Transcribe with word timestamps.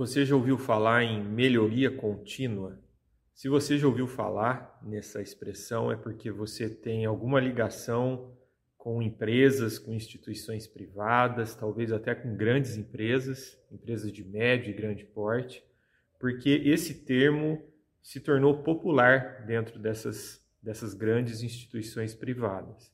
Você 0.00 0.24
já 0.24 0.34
ouviu 0.34 0.56
falar 0.56 1.04
em 1.04 1.22
melhoria 1.22 1.90
contínua? 1.90 2.80
Se 3.34 3.50
você 3.50 3.76
já 3.76 3.86
ouviu 3.86 4.06
falar 4.06 4.80
nessa 4.82 5.20
expressão, 5.20 5.92
é 5.92 5.94
porque 5.94 6.30
você 6.30 6.70
tem 6.70 7.04
alguma 7.04 7.38
ligação 7.38 8.34
com 8.78 9.02
empresas, 9.02 9.78
com 9.78 9.92
instituições 9.92 10.66
privadas, 10.66 11.54
talvez 11.54 11.92
até 11.92 12.14
com 12.14 12.34
grandes 12.34 12.78
empresas, 12.78 13.58
empresas 13.70 14.10
de 14.10 14.24
médio 14.24 14.70
e 14.70 14.72
grande 14.72 15.04
porte, 15.04 15.62
porque 16.18 16.48
esse 16.48 17.04
termo 17.04 17.62
se 18.02 18.20
tornou 18.20 18.62
popular 18.62 19.44
dentro 19.44 19.78
dessas, 19.78 20.42
dessas 20.62 20.94
grandes 20.94 21.42
instituições 21.42 22.14
privadas. 22.14 22.90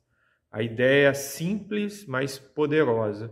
A 0.51 0.61
ideia 0.61 1.15
simples, 1.15 2.05
mas 2.05 2.37
poderosa 2.37 3.31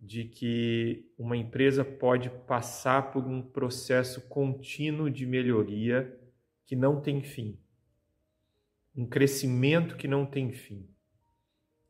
de 0.00 0.24
que 0.24 1.12
uma 1.18 1.36
empresa 1.36 1.84
pode 1.84 2.30
passar 2.46 3.12
por 3.12 3.26
um 3.26 3.42
processo 3.42 4.22
contínuo 4.22 5.10
de 5.10 5.26
melhoria 5.26 6.18
que 6.64 6.74
não 6.74 7.00
tem 7.00 7.22
fim, 7.22 7.58
um 8.96 9.06
crescimento 9.06 9.96
que 9.96 10.08
não 10.08 10.24
tem 10.24 10.52
fim. 10.52 10.88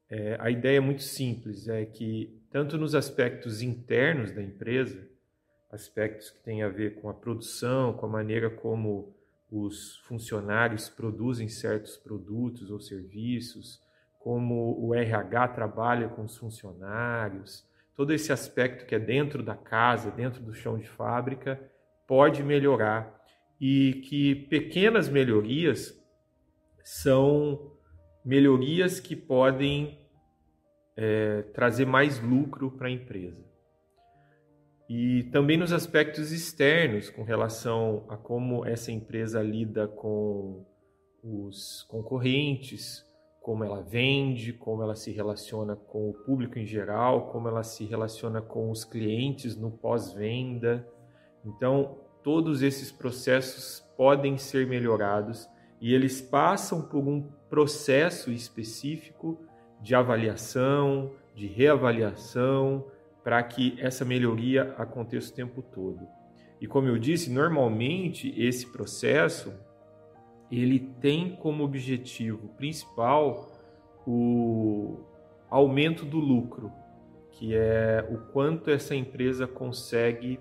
É, 0.08 0.36
a 0.40 0.50
ideia 0.50 0.78
é 0.78 0.80
muito 0.80 1.02
simples, 1.02 1.68
é 1.68 1.84
que 1.84 2.36
tanto 2.50 2.76
nos 2.76 2.96
aspectos 2.96 3.62
internos 3.62 4.32
da 4.32 4.42
empresa, 4.42 5.08
aspectos 5.70 6.30
que 6.30 6.40
têm 6.40 6.64
a 6.64 6.68
ver 6.68 7.00
com 7.00 7.08
a 7.08 7.14
produção, 7.14 7.92
com 7.92 8.06
a 8.06 8.08
maneira 8.08 8.50
como 8.50 9.14
os 9.50 9.98
funcionários 9.98 10.88
produzem 10.88 11.48
certos 11.48 11.96
produtos 11.96 12.70
ou 12.70 12.80
serviços, 12.80 13.80
como 14.18 14.76
o 14.78 14.94
RH 14.94 15.48
trabalha 15.48 16.08
com 16.08 16.24
os 16.24 16.36
funcionários, 16.36 17.64
todo 17.94 18.12
esse 18.12 18.32
aspecto 18.32 18.86
que 18.86 18.94
é 18.94 18.98
dentro 18.98 19.42
da 19.42 19.54
casa, 19.54 20.10
dentro 20.10 20.42
do 20.42 20.54
chão 20.54 20.78
de 20.78 20.88
fábrica, 20.88 21.60
pode 22.06 22.42
melhorar 22.42 23.20
e 23.60 24.02
que 24.08 24.34
pequenas 24.34 25.08
melhorias 25.08 25.94
são 26.82 27.72
melhorias 28.24 28.98
que 28.98 29.14
podem 29.14 29.98
é, 30.96 31.42
trazer 31.54 31.86
mais 31.86 32.20
lucro 32.20 32.70
para 32.70 32.88
a 32.88 32.90
empresa. 32.90 33.44
E 34.88 35.22
também 35.30 35.56
nos 35.56 35.72
aspectos 35.72 36.32
externos, 36.32 37.08
com 37.08 37.22
relação 37.22 38.04
a 38.08 38.16
como 38.16 38.66
essa 38.66 38.90
empresa 38.90 39.40
lida 39.40 39.86
com 39.86 40.66
os 41.22 41.84
concorrentes, 41.84 43.04
como 43.50 43.64
ela 43.64 43.82
vende, 43.82 44.52
como 44.52 44.80
ela 44.80 44.94
se 44.94 45.10
relaciona 45.10 45.74
com 45.74 46.08
o 46.08 46.12
público 46.12 46.56
em 46.56 46.64
geral, 46.64 47.32
como 47.32 47.48
ela 47.48 47.64
se 47.64 47.84
relaciona 47.84 48.40
com 48.40 48.70
os 48.70 48.84
clientes 48.84 49.56
no 49.56 49.72
pós-venda. 49.72 50.86
Então, 51.44 51.98
todos 52.22 52.62
esses 52.62 52.92
processos 52.92 53.84
podem 53.96 54.38
ser 54.38 54.68
melhorados 54.68 55.48
e 55.80 55.92
eles 55.92 56.20
passam 56.20 56.80
por 56.80 57.00
um 57.08 57.22
processo 57.48 58.30
específico 58.30 59.36
de 59.82 59.96
avaliação, 59.96 61.10
de 61.34 61.48
reavaliação, 61.48 62.86
para 63.24 63.42
que 63.42 63.74
essa 63.80 64.04
melhoria 64.04 64.76
aconteça 64.78 65.32
o 65.32 65.34
tempo 65.34 65.60
todo. 65.60 66.06
E 66.60 66.68
como 66.68 66.86
eu 66.86 66.96
disse, 66.96 67.32
normalmente 67.32 68.32
esse 68.40 68.70
processo 68.70 69.52
ele 70.50 70.80
tem 71.00 71.36
como 71.36 71.64
objetivo 71.64 72.48
principal 72.56 73.52
o 74.06 75.00
aumento 75.48 76.04
do 76.04 76.18
lucro, 76.18 76.72
que 77.32 77.54
é 77.54 78.06
o 78.10 78.18
quanto 78.32 78.70
essa 78.70 78.94
empresa 78.94 79.46
consegue 79.46 80.40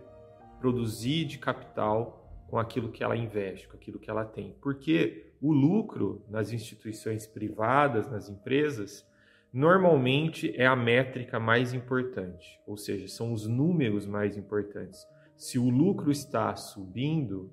produzir 0.60 1.26
de 1.26 1.38
capital 1.38 2.44
com 2.48 2.58
aquilo 2.58 2.92
que 2.92 3.04
ela 3.04 3.16
investe, 3.16 3.68
com 3.68 3.78
aquilo 3.78 4.00
que 4.00 4.10
ela 4.10 4.26
tem. 4.26 4.56
Porque 4.62 5.34
o 5.42 5.54
lucro 5.54 6.24
nas 6.30 6.52
instituições 6.52 7.28
privadas, 7.28 8.10
nas 8.10 8.30
empresas, 8.30 9.08
normalmente 9.54 10.54
é 10.56 10.66
a 10.66 10.76
métrica 10.76 11.40
mais 11.40 11.74
importante, 11.74 12.60
ou 12.68 12.78
seja, 12.78 13.08
são 13.08 13.32
os 13.32 13.48
números 13.48 14.06
mais 14.06 14.38
importantes. 14.38 15.06
Se 15.36 15.58
o 15.58 15.70
lucro 15.70 16.12
está 16.12 16.56
subindo, 16.56 17.52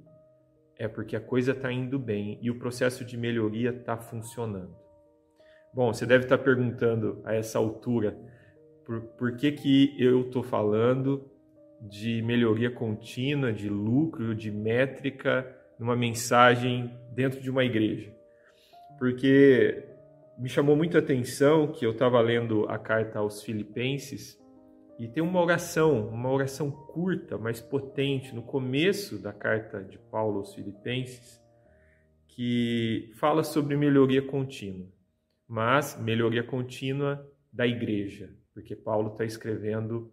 é 0.79 0.87
porque 0.87 1.17
a 1.17 1.21
coisa 1.21 1.53
está 1.53 1.73
indo 1.73 1.99
bem 1.99 2.39
e 2.43 2.51
o 2.51 2.59
processo 2.59 3.05
de 3.05 3.17
melhoria 3.17 3.71
está 3.71 3.97
funcionando. 3.97 4.77
Bom, 5.73 5.93
você 5.93 6.07
deve 6.07 6.25
estar 6.25 6.39
tá 6.39 6.45
perguntando 6.45 7.21
a 7.25 7.35
essa 7.35 7.59
altura 7.59 8.17
por, 8.85 9.01
por 9.01 9.37
que, 9.37 9.53
que 9.53 9.95
eu 9.99 10.23
estou 10.23 10.43
falando 10.43 11.31
de 11.81 12.23
melhoria 12.23 12.71
contínua, 12.71 13.53
de 13.53 13.69
lucro, 13.69 14.35
de 14.35 14.51
métrica 14.51 15.47
numa 15.79 15.97
mensagem 15.97 16.91
dentro 17.13 17.41
de 17.41 17.51
uma 17.51 17.65
igreja. 17.65 18.15
Porque 18.99 19.85
me 20.39 20.49
chamou 20.49 20.77
muita 20.77 20.99
atenção 20.99 21.73
que 21.73 21.85
eu 21.85 21.93
estava 21.93 22.21
lendo 22.21 22.67
a 22.69 22.79
carta 22.79 23.19
aos 23.19 23.43
Filipenses 23.43 24.39
e 24.99 25.07
tem 25.07 25.23
uma 25.23 25.41
oração, 25.41 26.09
uma 26.09 26.31
oração 26.31 26.71
curta, 26.71 27.37
mas 27.37 27.61
potente, 27.61 28.35
no 28.35 28.43
começo 28.43 29.19
da 29.19 29.33
carta 29.33 29.83
de 29.83 29.99
Paulo 29.99 30.39
aos 30.39 30.55
Filipenses, 30.55 31.43
que 32.29 33.13
fala 33.17 33.43
sobre 33.43 33.77
melhoria 33.77 34.23
contínua, 34.23 34.89
mas 35.47 35.99
melhoria 36.01 36.43
contínua 36.43 37.27
da 37.53 37.67
igreja, 37.67 38.31
porque 38.55 38.75
Paulo 38.75 39.13
está 39.13 39.25
escrevendo 39.25 40.13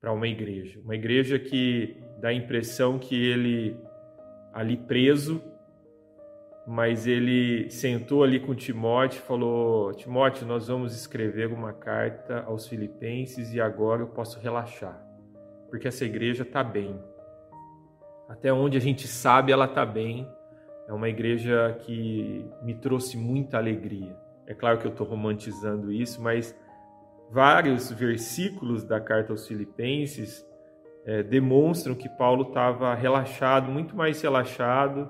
para 0.00 0.12
uma 0.12 0.28
igreja, 0.28 0.80
uma 0.80 0.94
igreja 0.94 1.38
que 1.38 1.96
dá 2.20 2.28
a 2.28 2.34
impressão 2.34 2.98
que 2.98 3.14
ele 3.14 3.76
ali 4.52 4.76
preso, 4.76 5.42
mas 6.66 7.06
ele 7.06 7.70
sentou 7.70 8.24
ali 8.24 8.40
com 8.40 8.52
Timóteo 8.52 9.18
e 9.18 9.22
falou: 9.22 9.92
Timóteo, 9.94 10.44
nós 10.44 10.66
vamos 10.66 10.96
escrever 10.96 11.52
uma 11.52 11.72
carta 11.72 12.42
aos 12.44 12.66
Filipenses 12.66 13.54
e 13.54 13.60
agora 13.60 14.02
eu 14.02 14.08
posso 14.08 14.40
relaxar, 14.40 15.00
porque 15.70 15.86
essa 15.86 16.04
igreja 16.04 16.42
está 16.42 16.64
bem. 16.64 16.98
Até 18.28 18.52
onde 18.52 18.76
a 18.76 18.80
gente 18.80 19.06
sabe, 19.06 19.52
ela 19.52 19.66
está 19.66 19.86
bem. 19.86 20.28
É 20.88 20.92
uma 20.92 21.08
igreja 21.08 21.78
que 21.82 22.44
me 22.62 22.74
trouxe 22.74 23.16
muita 23.16 23.58
alegria. 23.58 24.16
É 24.46 24.54
claro 24.54 24.78
que 24.78 24.86
eu 24.86 24.90
estou 24.90 25.06
romantizando 25.06 25.92
isso, 25.92 26.20
mas 26.20 26.56
vários 27.30 27.92
versículos 27.92 28.82
da 28.82 29.00
carta 29.00 29.32
aos 29.32 29.46
Filipenses 29.46 30.44
é, 31.04 31.22
demonstram 31.22 31.94
que 31.94 32.08
Paulo 32.08 32.48
estava 32.48 32.92
relaxado, 32.94 33.70
muito 33.70 33.96
mais 33.96 34.20
relaxado 34.20 35.08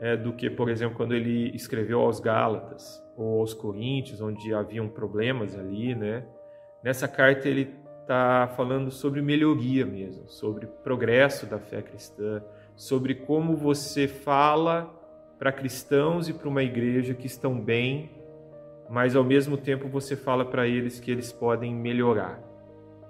é, 0.00 0.16
do 0.16 0.32
que, 0.32 0.48
por 0.48 0.70
exemplo, 0.70 0.96
quando 0.96 1.14
ele 1.14 1.54
escreveu 1.54 2.00
aos 2.00 2.18
Gálatas 2.18 3.04
ou 3.16 3.40
aos 3.40 3.52
Coríntios, 3.52 4.20
onde 4.20 4.52
haviam 4.54 4.88
problemas 4.88 5.56
ali, 5.56 5.94
né? 5.94 6.24
Nessa 6.82 7.06
carta 7.06 7.46
ele 7.46 7.74
está 8.00 8.50
falando 8.56 8.90
sobre 8.90 9.20
melhoria 9.20 9.84
mesmo, 9.84 10.26
sobre 10.26 10.66
progresso 10.66 11.44
da 11.44 11.58
fé 11.58 11.82
cristã, 11.82 12.42
sobre 12.74 13.14
como 13.14 13.54
você 13.54 14.08
fala 14.08 14.90
para 15.38 15.52
cristãos 15.52 16.28
e 16.28 16.32
para 16.32 16.48
uma 16.48 16.62
igreja 16.62 17.12
que 17.12 17.26
estão 17.26 17.60
bem, 17.60 18.10
mas 18.88 19.14
ao 19.14 19.22
mesmo 19.22 19.56
tempo 19.56 19.86
você 19.86 20.16
fala 20.16 20.44
para 20.44 20.66
eles 20.66 20.98
que 20.98 21.10
eles 21.10 21.30
podem 21.30 21.74
melhorar. 21.74 22.40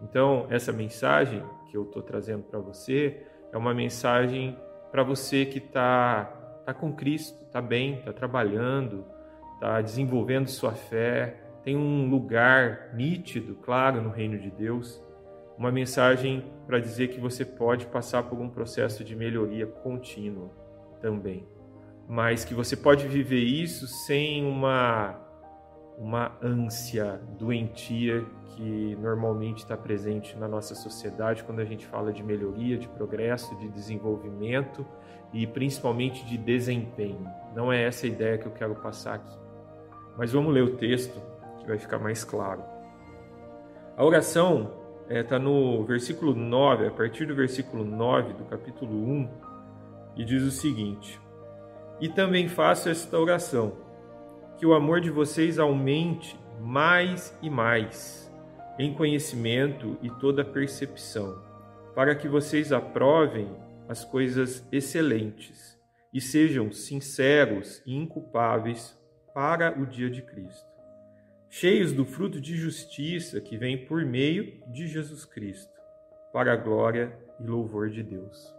Então, 0.03 0.47
essa 0.51 0.73
mensagem 0.73 1.43
que 1.71 1.77
eu 1.77 1.85
estou 1.85 2.03
trazendo 2.03 2.43
para 2.43 2.59
você 2.59 3.23
é 3.53 3.57
uma 3.57 3.73
mensagem 3.73 4.59
para 4.91 5.05
você 5.05 5.47
que 5.47 5.59
está 5.59 6.40
está 6.71 6.75
com 6.75 6.93
Cristo, 6.93 7.45
está 7.45 7.61
bem, 7.61 7.99
está 7.99 8.13
trabalhando, 8.13 9.05
está 9.55 9.81
desenvolvendo 9.81 10.49
sua 10.49 10.73
fé, 10.73 11.37
tem 11.63 11.77
um 11.77 12.09
lugar 12.09 12.95
nítido, 12.95 13.57
claro, 13.57 14.01
no 14.01 14.11
reino 14.11 14.39
de 14.39 14.51
Deus. 14.51 15.03
Uma 15.59 15.71
mensagem 15.71 16.45
para 16.67 16.79
dizer 16.79 17.09
que 17.09 17.21
você 17.21 17.45
pode 17.45 17.87
passar 17.87 18.23
por 18.23 18.39
um 18.39 18.49
processo 18.49 19.05
de 19.05 19.15
melhoria 19.15 19.67
contínua 19.67 20.51
também, 21.03 21.47
mas 22.09 22.45
que 22.45 22.55
você 22.55 22.77
pode 22.77 23.07
viver 23.07 23.43
isso 23.43 23.87
sem 23.87 24.45
uma 24.45 25.27
uma 25.99 26.39
ânsia 26.43 27.21
doentia 27.39 28.25
que 28.57 28.97
normalmente 28.97 29.59
está 29.59 29.77
presente 29.77 30.35
na 30.39 30.49
nossa 30.49 30.75
sociedade 30.75 31.45
quando 31.45 31.61
a 31.61 31.65
gente 31.65 31.87
fala 31.87 32.11
de 32.11 32.23
melhoria, 32.23 32.79
de 32.79 32.89
progresso, 32.89 33.55
de 33.57 33.69
desenvolvimento 33.69 34.87
e 35.33 35.47
principalmente 35.47 36.25
de 36.25 36.37
desempenho. 36.37 37.27
Não 37.55 37.73
é 37.73 37.85
essa 37.85 38.07
a 38.07 38.09
ideia 38.09 38.39
que 38.39 38.47
eu 38.47 38.53
quero 38.53 38.75
passar 38.77 39.15
aqui. 39.15 39.39
Mas 40.17 40.33
vamos 40.33 40.53
ler 40.53 40.63
o 40.63 40.77
texto 40.77 41.21
que 41.61 41.67
vai 41.67 41.79
ficar 41.79 41.99
mais 41.99 42.25
claro. 42.25 42.63
A 43.97 44.05
oração 44.05 44.73
está 45.09 45.37
é, 45.37 45.39
no 45.39 45.85
versículo 45.85 46.35
9, 46.35 46.87
a 46.87 46.91
partir 46.91 47.27
do 47.27 47.35
versículo 47.35 47.85
9 47.85 48.35
do 48.35 48.45
capítulo 48.45 48.93
1, 48.93 49.29
e 50.17 50.25
diz 50.25 50.43
o 50.43 50.51
seguinte: 50.51 51.21
E 52.01 52.09
também 52.09 52.49
faço 52.49 52.89
esta 52.89 53.19
oração, 53.19 53.73
que 54.57 54.67
o 54.67 54.75
amor 54.75 55.01
de 55.01 55.11
vocês 55.11 55.59
aumente 55.59 56.39
mais 56.61 57.37
e 57.43 57.51
mais, 57.51 58.31
em 58.79 58.95
conhecimento 58.95 59.97
e 60.03 60.11
toda 60.11 60.45
percepção, 60.45 61.43
para 61.95 62.15
que 62.15 62.29
vocês 62.29 62.73
aprovem 62.73 63.49
as 63.91 64.05
coisas 64.05 64.65
excelentes 64.71 65.77
e 66.15 66.21
sejam 66.21 66.71
sinceros 66.71 67.83
e 67.85 67.93
inculpáveis 67.93 68.97
para 69.35 69.77
o 69.77 69.85
dia 69.85 70.09
de 70.09 70.23
Cristo, 70.23 70.69
cheios 71.49 71.93
do 71.93 72.05
fruto 72.05 72.41
de 72.41 72.57
justiça 72.57 73.41
que 73.41 73.59
vem 73.59 73.87
por 73.87 74.05
meio 74.05 74.63
de 74.69 74.87
Jesus 74.87 75.25
Cristo, 75.25 75.73
para 76.33 76.53
a 76.53 76.57
glória 76.57 77.19
e 77.41 77.43
louvor 77.43 77.91
de 77.91 78.05
Deus. 78.05 78.55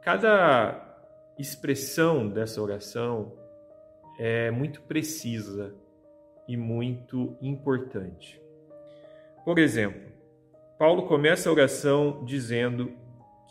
Cada 0.00 0.96
expressão 1.36 2.28
dessa 2.28 2.62
oração 2.62 3.36
é 4.16 4.48
muito 4.52 4.80
precisa 4.82 5.74
e 6.46 6.56
muito 6.56 7.36
importante. 7.42 8.40
Por 9.44 9.58
exemplo, 9.58 10.12
Paulo 10.78 11.08
começa 11.08 11.48
a 11.48 11.52
oração 11.52 12.24
dizendo 12.24 13.01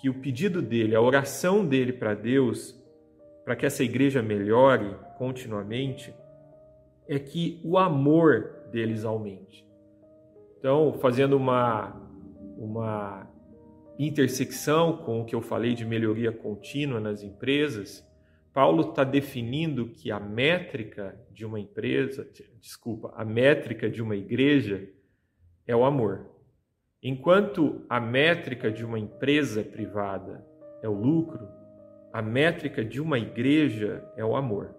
que 0.01 0.09
o 0.09 0.15
pedido 0.15 0.63
dele, 0.63 0.95
a 0.95 1.01
oração 1.01 1.63
dele 1.63 1.93
para 1.93 2.15
Deus, 2.15 2.75
para 3.45 3.55
que 3.55 3.67
essa 3.67 3.83
igreja 3.83 4.19
melhore 4.19 4.95
continuamente, 5.15 6.11
é 7.07 7.19
que 7.19 7.61
o 7.63 7.77
amor 7.77 8.65
deles 8.71 9.05
aumente. 9.05 9.63
Então, 10.57 10.93
fazendo 10.93 11.37
uma, 11.37 11.95
uma 12.57 13.27
intersecção 13.99 14.97
com 14.97 15.21
o 15.21 15.25
que 15.25 15.35
eu 15.35 15.41
falei 15.41 15.75
de 15.75 15.85
melhoria 15.85 16.31
contínua 16.31 16.99
nas 16.99 17.21
empresas, 17.21 18.03
Paulo 18.51 18.89
está 18.89 19.03
definindo 19.03 19.89
que 19.89 20.11
a 20.11 20.19
métrica 20.19 21.15
de 21.31 21.45
uma 21.45 21.59
empresa, 21.59 22.27
desculpa, 22.59 23.13
a 23.15 23.23
métrica 23.23 23.87
de 23.87 24.01
uma 24.01 24.15
igreja 24.15 24.89
é 25.67 25.75
o 25.75 25.85
amor. 25.85 26.30
Enquanto 27.03 27.83
a 27.89 27.99
métrica 27.99 28.71
de 28.71 28.85
uma 28.85 28.99
empresa 28.99 29.63
privada 29.63 30.45
é 30.83 30.87
o 30.87 30.93
lucro, 30.93 31.47
a 32.13 32.21
métrica 32.21 32.85
de 32.85 33.01
uma 33.01 33.17
igreja 33.17 34.03
é 34.15 34.23
o 34.23 34.35
amor. 34.35 34.75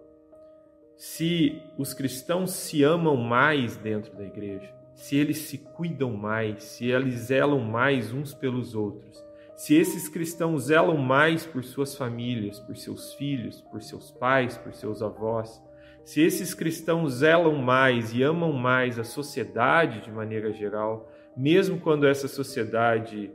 Se 0.97 1.61
os 1.77 1.93
cristãos 1.93 2.53
se 2.53 2.85
amam 2.85 3.17
mais 3.17 3.77
dentro 3.77 4.17
da 4.17 4.23
igreja, 4.23 4.73
se 4.95 5.17
eles 5.17 5.39
se 5.39 5.59
cuidam 5.59 6.13
mais, 6.13 6.63
se 6.63 6.89
eles 6.93 7.15
zelam 7.15 7.59
mais 7.59 8.13
uns 8.13 8.33
pelos 8.33 8.77
outros, 8.77 9.21
se 9.57 9.75
esses 9.75 10.09
cristãos 10.09 10.67
zelam 10.67 10.99
mais 10.99 11.45
por 11.45 11.65
suas 11.65 11.97
famílias, 11.97 12.61
por 12.61 12.77
seus 12.77 13.15
filhos, 13.15 13.61
por 13.63 13.83
seus 13.83 14.13
pais, 14.13 14.57
por 14.57 14.73
seus 14.75 15.03
avós, 15.03 15.61
se 16.05 16.21
esses 16.21 16.55
cristãos 16.55 17.15
zelam 17.15 17.57
mais 17.57 18.15
e 18.15 18.23
amam 18.23 18.53
mais 18.53 18.97
a 18.97 19.05
sociedade 19.05 20.03
de 20.03 20.11
maneira 20.13 20.53
geral, 20.53 21.11
mesmo 21.37 21.81
quando 21.81 22.07
essa 22.07 22.29
sociedade 22.29 23.31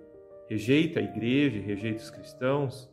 rejeita 0.47 0.99
a 0.99 1.03
igreja, 1.03 1.59
rejeita 1.59 2.01
os 2.01 2.09
cristãos, 2.09 2.89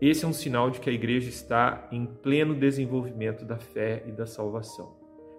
esse 0.00 0.24
é 0.24 0.28
um 0.28 0.32
sinal 0.32 0.70
de 0.70 0.80
que 0.80 0.88
a 0.88 0.92
igreja 0.92 1.28
está 1.28 1.88
em 1.90 2.06
pleno 2.06 2.54
desenvolvimento 2.54 3.44
da 3.44 3.56
fé 3.56 4.02
e 4.06 4.12
da 4.12 4.26
salvação. 4.26 4.96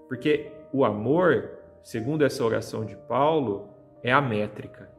Porque 0.07 0.51
o 0.73 0.83
amor, 0.83 1.51
segundo 1.81 2.25
essa 2.25 2.43
oração 2.43 2.83
de 2.83 2.95
Paulo, 2.95 3.69
é 4.03 4.11
a 4.11 4.21
métrica. 4.21 4.89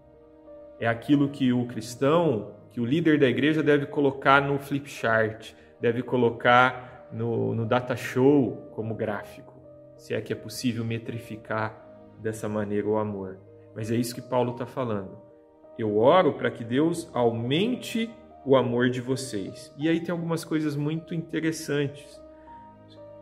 É 0.78 0.86
aquilo 0.86 1.28
que 1.28 1.52
o 1.52 1.66
cristão, 1.66 2.54
que 2.70 2.80
o 2.80 2.86
líder 2.86 3.18
da 3.18 3.28
igreja 3.28 3.62
deve 3.62 3.84
colocar 3.86 4.40
no 4.40 4.58
flip 4.58 4.88
chart, 4.88 5.52
deve 5.78 6.02
colocar 6.02 7.08
no, 7.12 7.54
no 7.54 7.66
data 7.66 7.96
show 7.96 8.68
como 8.72 8.94
gráfico, 8.94 9.54
se 9.96 10.14
é 10.14 10.20
que 10.20 10.32
é 10.32 10.36
possível 10.36 10.84
metrificar 10.84 11.89
dessa 12.20 12.48
maneira 12.48 12.88
o 12.88 12.98
amor. 12.98 13.38
Mas 13.74 13.90
é 13.90 13.96
isso 13.96 14.14
que 14.14 14.22
Paulo 14.22 14.52
está 14.52 14.66
falando. 14.66 15.18
Eu 15.78 15.96
oro 15.98 16.34
para 16.34 16.50
que 16.50 16.64
Deus 16.64 17.10
aumente 17.14 18.10
o 18.44 18.56
amor 18.56 18.90
de 18.90 19.00
vocês. 19.00 19.72
E 19.76 19.88
aí 19.88 20.00
tem 20.00 20.12
algumas 20.12 20.44
coisas 20.44 20.76
muito 20.76 21.14
interessantes. 21.14 22.20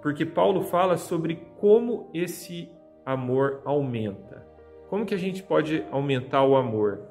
Porque 0.03 0.25
Paulo 0.25 0.63
fala 0.63 0.97
sobre 0.97 1.37
como 1.59 2.09
esse 2.15 2.71
amor 3.05 3.61
aumenta. 3.65 4.47
Como 4.89 5.05
que 5.05 5.15
a 5.15 5.19
gente 5.19 5.43
pode 5.43 5.85
aumentar 5.91 6.45
o 6.45 6.57
amor? 6.57 7.03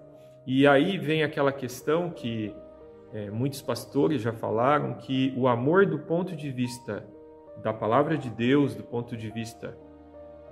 E 0.45 0.65
aí 0.65 0.97
vem 0.97 1.23
aquela 1.23 1.51
questão 1.51 2.09
que 2.09 2.53
é, 3.13 3.29
muitos 3.29 3.61
pastores 3.61 4.21
já 4.21 4.33
falaram 4.33 4.95
que 4.95 5.33
o 5.37 5.47
amor 5.47 5.85
do 5.85 5.99
ponto 5.99 6.35
de 6.35 6.51
vista 6.51 7.05
da 7.61 7.73
palavra 7.73 8.17
de 8.17 8.29
Deus, 8.29 8.75
do 8.75 8.83
ponto 8.83 9.15
de 9.15 9.29
vista 9.29 9.77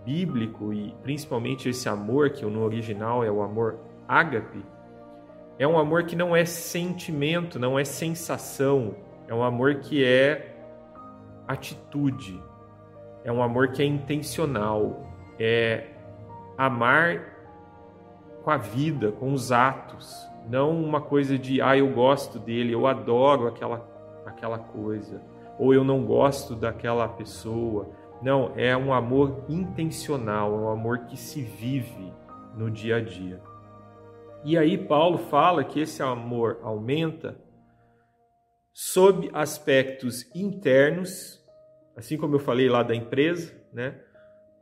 bíblico 0.06 0.72
e 0.72 0.96
principalmente 1.02 1.68
esse 1.68 1.90
amor 1.90 2.30
que 2.30 2.46
no 2.46 2.64
original 2.64 3.24
é 3.24 3.32
o 3.32 3.42
amor 3.42 3.80
ágape, 4.08 4.64
é 5.58 5.68
um 5.68 5.80
amor 5.80 6.04
que 6.04 6.16
não 6.16 6.36
é 6.36 6.46
sentimento, 6.46 7.58
não 7.58 7.80
é 7.80 7.84
sensação, 7.84 8.96
é 9.28 9.34
um 9.34 9.44
amor 9.44 9.76
que 9.76 10.04
é 10.04 10.56
atitude, 11.48 12.42
é 13.24 13.32
um 13.32 13.42
amor 13.42 13.70
que 13.70 13.82
é 13.82 13.86
intencional, 13.86 15.08
é 15.40 15.88
amar 16.58 17.34
com 18.44 18.52
a 18.52 18.58
vida, 18.58 19.12
com 19.12 19.34
os 19.34 19.52
atos, 19.52 20.28
não 20.48 20.80
uma 20.80 21.02
coisa 21.02 21.38
de 21.38 21.62
ah, 21.62 21.76
eu 21.76 21.90
gosto 21.90 22.38
dele, 22.38 22.74
eu 22.74 22.86
adoro 22.86 23.48
aquela 23.48 23.96
aquela 24.26 24.58
coisa, 24.58 25.22
ou 25.58 25.74
eu 25.74 25.84
não 25.84 26.04
gosto 26.04 26.56
daquela 26.56 27.08
pessoa. 27.08 27.90
Não, 28.26 28.54
é 28.56 28.76
um 28.76 28.92
amor 28.92 29.46
intencional, 29.48 30.52
é 30.52 30.58
um 30.58 30.68
amor 30.68 31.06
que 31.06 31.16
se 31.16 31.44
vive 31.44 32.12
no 32.58 32.72
dia 32.72 32.96
a 32.96 33.00
dia. 33.00 33.40
E 34.44 34.58
aí 34.58 34.80
Paulo 34.80 35.20
fala 35.20 35.64
que 35.64 35.80
esse 35.80 36.02
amor 36.02 36.58
aumenta 36.64 37.40
sob 38.74 39.30
aspectos 39.32 40.26
internos, 40.34 41.40
assim 41.96 42.18
como 42.18 42.34
eu 42.34 42.40
falei 42.40 42.68
lá 42.68 42.82
da 42.82 42.96
empresa, 42.96 43.54
né? 43.72 44.02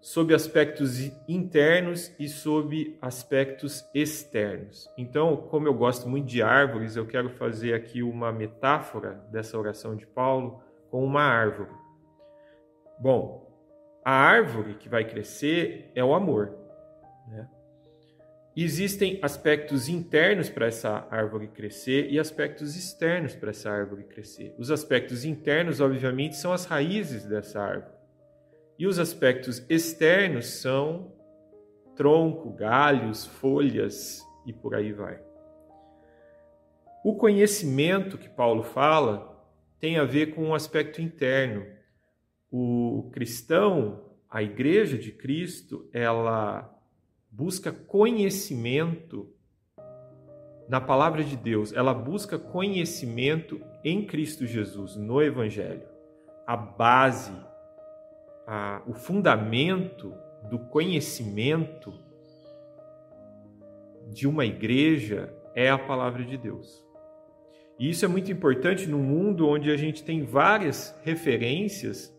Sob 0.01 0.33
aspectos 0.33 1.00
internos 1.25 2.13
e 2.19 2.27
sob 2.27 2.98
aspectos 3.01 3.89
externos. 3.95 4.89
Então, 4.98 5.38
como 5.38 5.69
eu 5.69 5.74
gosto 5.74 6.09
muito 6.09 6.25
de 6.25 6.42
árvores, 6.42 6.98
eu 6.98 7.07
quero 7.07 7.30
fazer 7.30 7.74
aqui 7.74 8.04
uma 8.04 8.30
metáfora 8.30 9.25
dessa 9.31 9.57
oração 9.57 9.95
de 9.95 10.06
Paulo 10.06 10.62
com 10.92 11.01
uma 11.01 11.21
árvore. 11.21 11.71
Bom, 13.00 13.43
a 14.03 14.11
árvore 14.11 14.75
que 14.75 14.89
vai 14.89 15.05
crescer 15.05 15.92
é 15.95 16.04
o 16.04 16.13
amor. 16.13 16.57
Né? 17.28 17.47
Existem 18.56 19.18
aspectos 19.21 19.89
internos 19.89 20.49
para 20.49 20.68
essa 20.68 21.07
árvore 21.09 21.47
crescer 21.47 22.11
e 22.11 22.19
aspectos 22.19 22.75
externos 22.75 23.35
para 23.35 23.49
essa 23.49 23.71
árvore 23.71 24.04
crescer. 24.04 24.54
Os 24.59 24.69
aspectos 24.69 25.25
internos, 25.25 25.81
obviamente, 25.81 26.35
são 26.35 26.54
as 26.54 26.66
raízes 26.66 27.25
dessa 27.25 27.59
árvore. 27.59 27.94
E 28.78 28.85
os 28.85 28.99
aspectos 28.99 29.66
externos 29.69 30.45
são 30.45 31.11
tronco, 31.95 32.51
galhos, 32.51 33.25
folhas 33.25 34.21
e 34.45 34.54
por 34.54 34.75
aí 34.75 34.92
vai. 34.92 35.19
O 37.04 37.16
conhecimento 37.16 38.18
que 38.18 38.30
Paulo 38.30 38.63
fala 38.63 39.33
tem 39.80 39.97
a 39.97 40.06
ver 40.06 40.28
com 40.28 40.44
o 40.44 40.47
um 40.49 40.56
aspecto 40.56 41.01
interno, 41.01 41.66
o 42.56 43.10
cristão, 43.12 44.00
a 44.30 44.44
igreja 44.44 44.95
de 44.95 45.12
Cristo, 45.12 45.90
ela 45.92 46.72
busca 47.31 47.72
conhecimento 47.72 49.28
na 50.69 50.80
palavra 50.80 51.24
de 51.24 51.36
Deus, 51.36 51.74
ela 51.74 51.95
busca 51.95 52.38
conhecimento 52.38 53.60
em 53.83 54.06
Cristo 54.06 54.45
Jesus, 54.45 54.95
no 54.95 55.19
Evangelho. 55.19 55.81
A 56.45 56.56
base, 56.56 57.33
a, 58.45 58.83
o 58.86 58.94
fundamento 58.94 60.14
do 60.48 60.60
conhecimento 60.60 61.92
de 64.12 64.28
uma 64.28 64.45
igreja 64.45 65.36
é 65.56 65.72
a 65.72 65.80
palavra 65.80 66.24
de 66.24 66.38
Deus. 66.38 66.86
E 67.80 67.90
isso 67.90 68.06
é 68.06 68.07
muito 68.07 68.31
importante 68.31 68.88
num 68.88 69.02
mundo 69.02 69.48
onde 69.48 69.72
a 69.72 69.76
gente 69.76 70.04
tem 70.04 70.22
várias 70.22 70.95
referências 71.04 72.14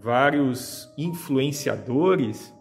vários 0.00 0.92
influenciadores, 0.96 2.52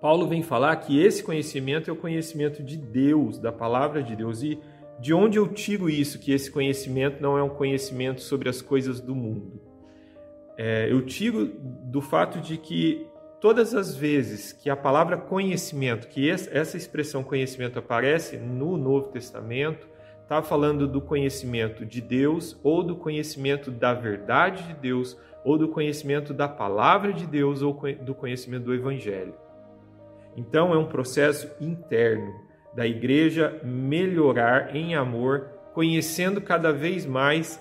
Paulo 0.00 0.28
vem 0.28 0.42
falar 0.42 0.76
que 0.76 1.02
esse 1.02 1.22
conhecimento 1.22 1.88
é 1.88 1.92
o 1.92 1.96
conhecimento 1.96 2.62
de 2.62 2.76
Deus, 2.76 3.38
da 3.38 3.50
palavra 3.50 4.02
de 4.02 4.14
Deus. 4.14 4.42
E 4.42 4.60
de 5.00 5.14
onde 5.14 5.38
eu 5.38 5.48
tiro 5.48 5.88
isso, 5.88 6.18
que 6.18 6.30
esse 6.30 6.50
conhecimento 6.50 7.22
não 7.22 7.38
é 7.38 7.42
um 7.42 7.48
conhecimento 7.48 8.20
sobre 8.20 8.50
as 8.50 8.60
coisas 8.60 9.00
do 9.00 9.14
mundo? 9.14 9.60
É, 10.58 10.92
eu 10.92 11.00
tiro 11.06 11.46
do 11.46 12.02
fato 12.02 12.38
de 12.38 12.58
que 12.58 13.06
todas 13.40 13.74
as 13.74 13.96
vezes 13.96 14.52
que 14.52 14.68
a 14.68 14.76
palavra 14.76 15.16
conhecimento, 15.16 16.06
que 16.08 16.30
essa 16.30 16.76
expressão 16.76 17.24
conhecimento 17.24 17.78
aparece 17.78 18.36
no 18.36 18.76
Novo 18.76 19.08
Testamento, 19.08 19.88
está 20.22 20.42
falando 20.42 20.86
do 20.86 21.00
conhecimento 21.00 21.84
de 21.84 22.00
Deus 22.00 22.58
ou 22.62 22.82
do 22.82 22.96
conhecimento 22.96 23.70
da 23.70 23.94
verdade 23.94 24.62
de 24.64 24.74
Deus 24.74 25.16
ou 25.44 25.58
do 25.58 25.68
conhecimento 25.68 26.32
da 26.32 26.48
palavra 26.48 27.12
de 27.12 27.26
Deus 27.26 27.62
ou 27.62 27.78
do 28.00 28.14
conhecimento 28.14 28.64
do 28.64 28.74
Evangelho. 28.74 29.34
Então 30.36 30.72
é 30.72 30.78
um 30.78 30.86
processo 30.86 31.48
interno 31.60 32.34
da 32.74 32.86
igreja 32.86 33.60
melhorar 33.62 34.74
em 34.74 34.94
amor 34.96 35.50
conhecendo 35.72 36.40
cada 36.40 36.72
vez 36.72 37.04
mais 37.04 37.60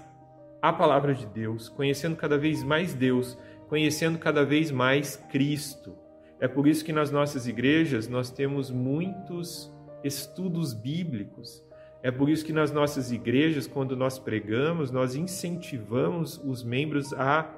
a 0.61 0.71
palavra 0.71 1.13
de 1.13 1.25
Deus, 1.25 1.67
conhecendo 1.67 2.15
cada 2.15 2.37
vez 2.37 2.63
mais 2.63 2.93
Deus, 2.93 3.37
conhecendo 3.67 4.17
cada 4.17 4.45
vez 4.45 4.71
mais 4.71 5.15
Cristo. 5.29 5.95
É 6.39 6.47
por 6.47 6.67
isso 6.67 6.85
que 6.85 6.93
nas 6.93 7.11
nossas 7.11 7.47
igrejas 7.47 8.07
nós 8.07 8.29
temos 8.29 8.71
muitos 8.71 9.71
estudos 10.03 10.73
bíblicos. 10.73 11.63
É 12.01 12.11
por 12.11 12.29
isso 12.29 12.45
que 12.45 12.53
nas 12.53 12.71
nossas 12.71 13.11
igrejas, 13.11 13.65
quando 13.65 13.95
nós 13.95 14.19
pregamos, 14.19 14.91
nós 14.91 15.15
incentivamos 15.15 16.37
os 16.43 16.63
membros 16.63 17.13
a 17.13 17.49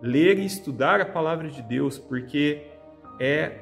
ler 0.00 0.38
e 0.38 0.44
estudar 0.44 1.00
a 1.00 1.06
palavra 1.06 1.48
de 1.48 1.62
Deus, 1.62 1.98
porque 1.98 2.66
é 3.18 3.60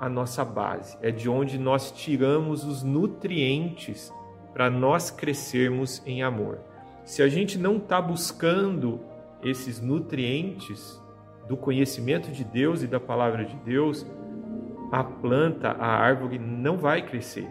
a 0.00 0.08
nossa 0.08 0.44
base, 0.44 0.96
é 1.02 1.10
de 1.10 1.28
onde 1.28 1.58
nós 1.58 1.90
tiramos 1.90 2.64
os 2.64 2.82
nutrientes 2.82 4.12
para 4.52 4.70
nós 4.70 5.10
crescermos 5.10 6.02
em 6.06 6.22
amor. 6.22 6.58
Se 7.04 7.22
a 7.22 7.28
gente 7.28 7.58
não 7.58 7.76
está 7.76 8.00
buscando 8.00 9.00
esses 9.42 9.80
nutrientes 9.80 11.00
do 11.48 11.56
conhecimento 11.56 12.30
de 12.30 12.44
Deus 12.44 12.82
e 12.82 12.86
da 12.86 13.00
palavra 13.00 13.44
de 13.44 13.56
Deus, 13.56 14.06
a 14.92 15.02
planta, 15.02 15.70
a 15.70 15.86
árvore 15.86 16.38
não 16.38 16.76
vai 16.76 17.02
crescer. 17.02 17.48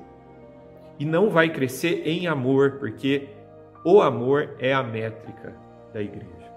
E 0.99 1.05
não 1.05 1.29
vai 1.29 1.49
crescer 1.49 2.07
em 2.07 2.27
amor, 2.27 2.77
porque 2.79 3.29
o 3.83 4.01
amor 4.01 4.55
é 4.59 4.73
a 4.73 4.83
métrica 4.83 5.55
da 5.93 6.01
igreja. 6.01 6.56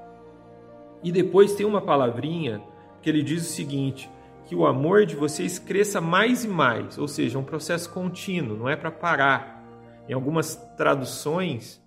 E 1.02 1.10
depois 1.10 1.54
tem 1.54 1.64
uma 1.66 1.80
palavrinha 1.80 2.62
que 3.00 3.08
ele 3.08 3.22
diz 3.22 3.42
o 3.42 3.52
seguinte: 3.52 4.10
que 4.44 4.54
o 4.54 4.66
amor 4.66 5.06
de 5.06 5.16
vocês 5.16 5.58
cresça 5.58 6.00
mais 6.00 6.44
e 6.44 6.48
mais, 6.48 6.98
ou 6.98 7.08
seja, 7.08 7.38
um 7.38 7.44
processo 7.44 7.90
contínuo, 7.90 8.56
não 8.56 8.68
é 8.68 8.76
para 8.76 8.90
parar. 8.90 9.64
Em 10.08 10.12
algumas 10.12 10.56
traduções 10.76 11.80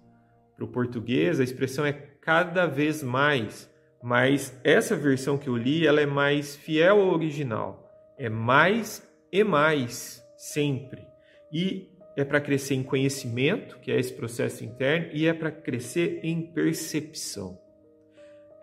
para 0.56 0.64
o 0.64 0.68
português, 0.68 1.40
a 1.40 1.44
expressão 1.44 1.86
é 1.86 1.92
cada 1.92 2.66
vez 2.66 3.04
mais, 3.04 3.70
mas 4.02 4.58
essa 4.64 4.96
versão 4.96 5.38
que 5.38 5.50
eu 5.50 5.58
li, 5.58 5.86
ela 5.86 6.00
é 6.00 6.06
mais 6.06 6.56
fiel 6.56 7.02
ao 7.02 7.14
original. 7.14 7.90
É 8.18 8.30
mais 8.30 9.06
e 9.32 9.44
mais, 9.44 10.24
sempre. 10.38 11.06
E 11.52 11.90
é 12.16 12.24
para 12.24 12.40
crescer 12.40 12.76
em 12.76 12.84
conhecimento, 12.84 13.80
que 13.80 13.92
é 13.92 14.00
esse 14.00 14.14
processo 14.14 14.64
interno, 14.64 15.10
e 15.14 15.28
é 15.28 15.34
para 15.34 15.52
crescer 15.52 16.20
em 16.24 16.42
percepção. 16.42 17.63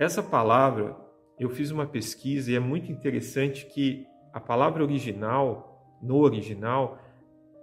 Essa 0.00 0.22
palavra, 0.22 0.96
eu 1.38 1.50
fiz 1.50 1.70
uma 1.70 1.86
pesquisa 1.86 2.50
e 2.50 2.56
é 2.56 2.58
muito 2.58 2.90
interessante 2.90 3.66
que 3.66 4.06
a 4.32 4.40
palavra 4.40 4.82
original, 4.82 5.98
no 6.00 6.16
original, 6.20 6.98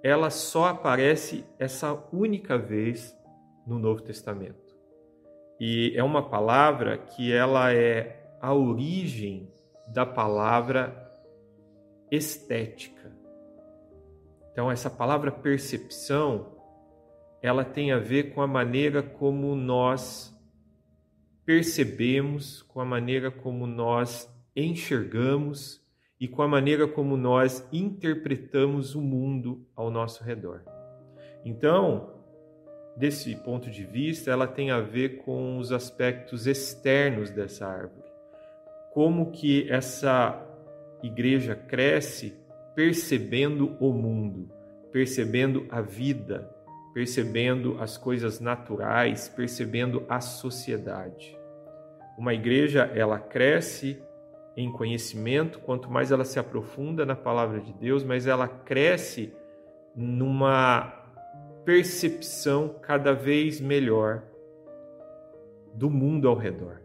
ela 0.03 0.29
só 0.29 0.65
aparece 0.65 1.43
essa 1.57 1.91
única 2.13 2.55
vez 2.55 3.17
no 3.65 3.79
Novo 3.79 4.03
Testamento. 4.03 4.77
E 5.59 5.93
é 5.95 6.03
uma 6.03 6.29
palavra 6.29 6.99
que 6.99 7.33
ela 7.33 7.73
é 7.73 8.37
a 8.39 8.53
origem 8.53 9.51
da 9.87 10.05
palavra 10.05 11.11
estética. 12.11 13.11
Então 14.51 14.69
essa 14.69 14.91
palavra 14.91 15.31
percepção, 15.31 16.55
ela 17.41 17.65
tem 17.65 17.91
a 17.91 17.97
ver 17.97 18.35
com 18.35 18.43
a 18.43 18.47
maneira 18.47 19.01
como 19.01 19.55
nós 19.55 20.36
percebemos, 21.47 22.61
com 22.63 22.81
a 22.81 22.85
maneira 22.85 23.31
como 23.31 23.65
nós 23.65 24.29
enxergamos 24.53 25.81
e 26.19 26.27
com 26.27 26.41
a 26.41 26.47
maneira 26.47 26.85
como 26.85 27.15
nós 27.15 27.65
interpretamos 27.71 28.95
o 28.95 29.01
mundo 29.01 29.65
ao 29.73 29.89
nosso 29.89 30.25
redor. 30.25 30.61
Então, 31.45 32.13
desse 32.97 33.33
ponto 33.33 33.71
de 33.71 33.85
vista, 33.85 34.29
ela 34.29 34.45
tem 34.45 34.71
a 34.71 34.81
ver 34.81 35.19
com 35.19 35.57
os 35.57 35.71
aspectos 35.71 36.47
externos 36.47 37.29
dessa 37.29 37.65
árvore. 37.65 38.11
Como 38.93 39.31
que 39.31 39.71
essa 39.71 40.45
igreja 41.01 41.55
cresce 41.55 42.35
percebendo 42.75 43.77
o 43.79 43.93
mundo, 43.93 44.51
percebendo 44.91 45.65
a 45.69 45.79
vida, 45.79 46.53
percebendo 46.93 47.77
as 47.79 47.97
coisas 47.97 48.41
naturais, 48.41 49.29
percebendo 49.29 50.03
a 50.09 50.19
sociedade. 50.19 51.36
Uma 52.17 52.33
igreja, 52.33 52.91
ela 52.95 53.19
cresce 53.19 54.01
em 54.55 54.71
conhecimento, 54.71 55.59
quanto 55.59 55.89
mais 55.89 56.11
ela 56.11 56.25
se 56.25 56.39
aprofunda 56.39 57.05
na 57.05 57.15
palavra 57.15 57.61
de 57.61 57.71
Deus, 57.73 58.03
mas 58.03 58.25
ela 58.25 58.47
cresce 58.47 59.31
numa 59.95 61.05
percepção 61.63 62.75
cada 62.81 63.13
vez 63.13 63.61
melhor 63.61 64.23
do 65.75 65.91
mundo 65.91 66.27
ao 66.27 66.35
redor, 66.35 66.81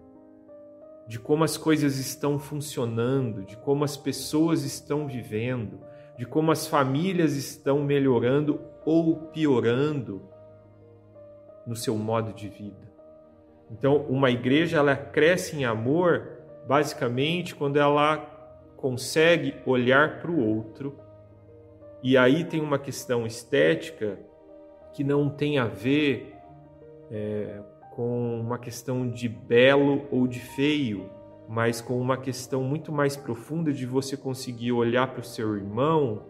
de 1.09 1.19
como 1.19 1.45
as 1.45 1.57
coisas 1.57 1.99
estão 1.99 2.39
funcionando, 2.39 3.43
de 3.43 3.57
como 3.57 3.85
as 3.85 3.97
pessoas 3.97 4.65
estão 4.65 5.07
vivendo, 5.07 5.81
de 6.19 6.27
como 6.27 6.53
as 6.53 6.67
famílias 6.67 7.35
estão 7.37 7.83
melhorando 7.83 8.61
ou 8.85 9.29
piorando 9.29 10.29
no 11.67 11.75
seu 11.75 11.97
modo 11.97 12.35
de 12.35 12.49
vida. 12.51 12.92
Então, 13.73 14.05
uma 14.09 14.31
igreja 14.31 14.77
ela 14.77 14.95
cresce 14.95 15.57
em 15.57 15.65
amor 15.65 16.29
basicamente 16.69 17.55
quando 17.55 17.79
ela 17.79 18.19
consegue 18.77 19.55
olhar 19.65 20.21
para 20.21 20.31
o 20.31 20.47
outro. 20.47 20.99
E 22.03 22.17
aí 22.17 22.45
tem 22.45 22.61
uma 22.61 22.79
questão 22.79 23.27
estética 23.27 24.19
que 24.93 25.03
não 25.03 25.31
tem 25.31 25.59
a 25.59 25.65
ver 25.65 26.35
é, 27.11 27.61
com 27.93 28.39
uma 28.41 28.59
questão 28.59 29.09
de 29.09 29.27
belo 29.29 30.07
ou 30.11 30.27
de 30.27 30.41
feio, 30.41 31.09
mas 31.49 31.81
com 31.81 31.99
uma 31.99 32.19
questão 32.19 32.63
muito 32.63 32.93
mais 32.93 33.17
profunda 33.17 33.73
de 33.73 33.87
você 33.87 34.17
conseguir 34.19 34.73
olhar 34.73 35.09
para 35.09 35.21
o 35.21 35.25
seu 35.25 35.57
irmão 35.57 36.27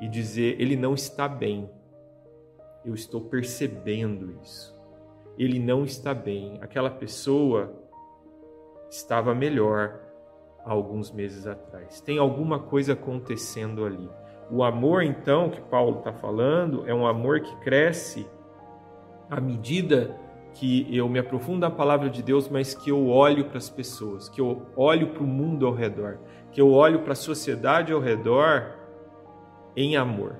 e 0.00 0.08
dizer: 0.08 0.60
ele 0.60 0.74
não 0.74 0.94
está 0.94 1.28
bem. 1.28 1.70
Eu 2.84 2.94
estou 2.94 3.20
percebendo 3.20 4.38
isso 4.42 4.75
ele 5.38 5.58
não 5.58 5.84
está 5.84 6.14
bem. 6.14 6.58
Aquela 6.60 6.90
pessoa 6.90 7.72
estava 8.90 9.34
melhor 9.34 10.00
há 10.64 10.72
alguns 10.72 11.10
meses 11.10 11.46
atrás. 11.46 12.00
Tem 12.00 12.18
alguma 12.18 12.58
coisa 12.58 12.94
acontecendo 12.94 13.84
ali. 13.84 14.08
O 14.50 14.62
amor, 14.62 15.02
então, 15.02 15.50
que 15.50 15.60
Paulo 15.60 15.98
está 15.98 16.12
falando, 16.12 16.88
é 16.88 16.94
um 16.94 17.06
amor 17.06 17.40
que 17.40 17.54
cresce 17.56 18.26
à 19.28 19.40
medida 19.40 20.16
que 20.54 20.86
eu 20.96 21.08
me 21.08 21.18
aprofundo 21.18 21.58
na 21.58 21.70
palavra 21.70 22.08
de 22.08 22.22
Deus, 22.22 22.48
mas 22.48 22.74
que 22.74 22.90
eu 22.90 23.08
olho 23.08 23.44
para 23.46 23.58
as 23.58 23.68
pessoas, 23.68 24.28
que 24.28 24.40
eu 24.40 24.62
olho 24.74 25.08
para 25.08 25.22
o 25.22 25.26
mundo 25.26 25.66
ao 25.66 25.74
redor, 25.74 26.18
que 26.50 26.60
eu 26.60 26.72
olho 26.72 27.00
para 27.00 27.12
a 27.12 27.16
sociedade 27.16 27.92
ao 27.92 28.00
redor 28.00 28.74
em 29.76 29.96
amor. 29.96 30.36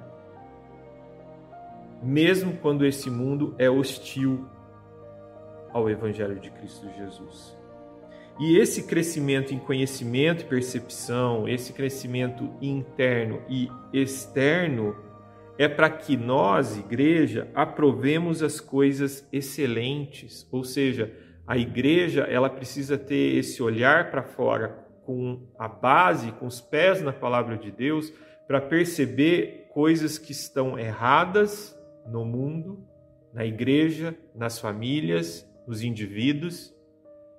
Mesmo 2.03 2.55
quando 2.59 2.87
esse 2.87 3.11
mundo 3.11 3.55
é 3.59 3.69
hostil 3.69 4.47
ao 5.77 5.91
Evangelho 5.91 6.41
de 6.41 6.51
Cristo 6.51 6.89
Jesus. 6.97 7.55
E 8.41 8.57
esse 8.57 8.85
crescimento 8.85 9.53
em 9.53 9.59
conhecimento 9.59 10.43
e 10.43 10.47
percepção, 10.47 11.47
esse 11.47 11.75
crescimento 11.75 12.51
interno 12.63 13.43
e 13.47 13.69
externo, 13.93 14.97
é 15.59 15.69
para 15.69 15.91
que 15.91 16.17
nós, 16.17 16.79
igreja, 16.79 17.51
aprovemos 17.55 18.43
as 18.43 18.59
coisas 18.59 19.29
excelentes, 19.31 20.49
ou 20.51 20.65
seja, 20.65 21.13
a 21.47 21.59
igreja 21.59 22.23
ela 22.23 22.49
precisa 22.49 22.97
ter 22.97 23.37
esse 23.37 23.63
olhar 23.63 24.11
para 24.11 24.23
fora 24.23 24.83
com 25.05 25.47
a 25.59 25.69
base, 25.69 26.33
com 26.33 26.47
os 26.47 26.59
pés 26.59 27.03
na 27.03 27.13
palavra 27.13 27.57
de 27.57 27.71
Deus, 27.71 28.13
para 28.47 28.63
perceber 28.63 29.69
coisas 29.75 30.17
que 30.17 30.33
estão 30.33 30.79
erradas 30.79 31.79
no 32.07 32.25
mundo, 32.25 32.83
na 33.33 33.45
igreja, 33.45 34.17
nas 34.35 34.59
famílias 34.59 35.47
nos 35.67 35.83
indivíduos 35.83 36.75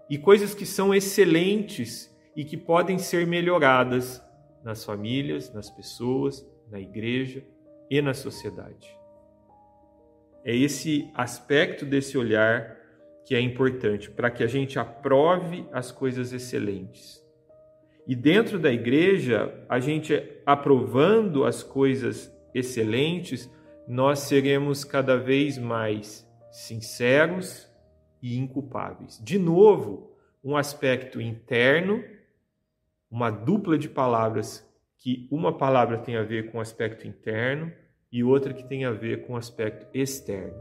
e 0.09 0.17
coisas 0.17 0.53
que 0.53 0.65
são 0.65 0.93
excelentes 0.93 2.15
e 2.35 2.43
que 2.43 2.57
podem 2.57 2.97
ser 2.97 3.25
melhoradas 3.25 4.21
nas 4.63 4.83
famílias, 4.83 5.53
nas 5.53 5.69
pessoas, 5.69 6.45
na 6.69 6.79
igreja 6.79 7.43
e 7.89 8.01
na 8.01 8.13
sociedade. 8.13 8.95
É 10.43 10.55
esse 10.55 11.09
aspecto 11.13 11.85
desse 11.85 12.17
olhar 12.17 12.77
que 13.25 13.35
é 13.35 13.41
importante 13.41 14.09
para 14.09 14.31
que 14.31 14.43
a 14.43 14.47
gente 14.47 14.79
aprove 14.79 15.65
as 15.73 15.91
coisas 15.91 16.31
excelentes. 16.31 17.21
E 18.07 18.15
dentro 18.15 18.57
da 18.57 18.71
igreja, 18.71 19.53
a 19.67 19.81
gente 19.81 20.23
aprovando 20.45 21.43
as 21.43 21.61
coisas 21.61 22.33
excelentes, 22.53 23.49
nós 23.85 24.19
seremos 24.19 24.85
cada 24.85 25.17
vez 25.17 25.57
mais 25.57 26.25
sinceros, 26.49 27.69
e 28.21 28.37
inculpáveis. 28.37 29.19
De 29.23 29.37
novo, 29.37 30.11
um 30.43 30.55
aspecto 30.55 31.21
interno, 31.21 32.03
uma 33.09 33.29
dupla 33.29 33.77
de 33.77 33.89
palavras 33.89 34.67
que 34.97 35.27
uma 35.31 35.55
palavra 35.55 35.97
tem 35.97 36.17
a 36.17 36.23
ver 36.23 36.51
com 36.51 36.57
o 36.57 36.61
aspecto 36.61 37.07
interno 37.07 37.71
e 38.11 38.23
outra 38.23 38.53
que 38.53 38.63
tem 38.63 38.85
a 38.85 38.91
ver 38.91 39.25
com 39.25 39.33
o 39.33 39.37
aspecto 39.37 39.87
externo, 39.93 40.57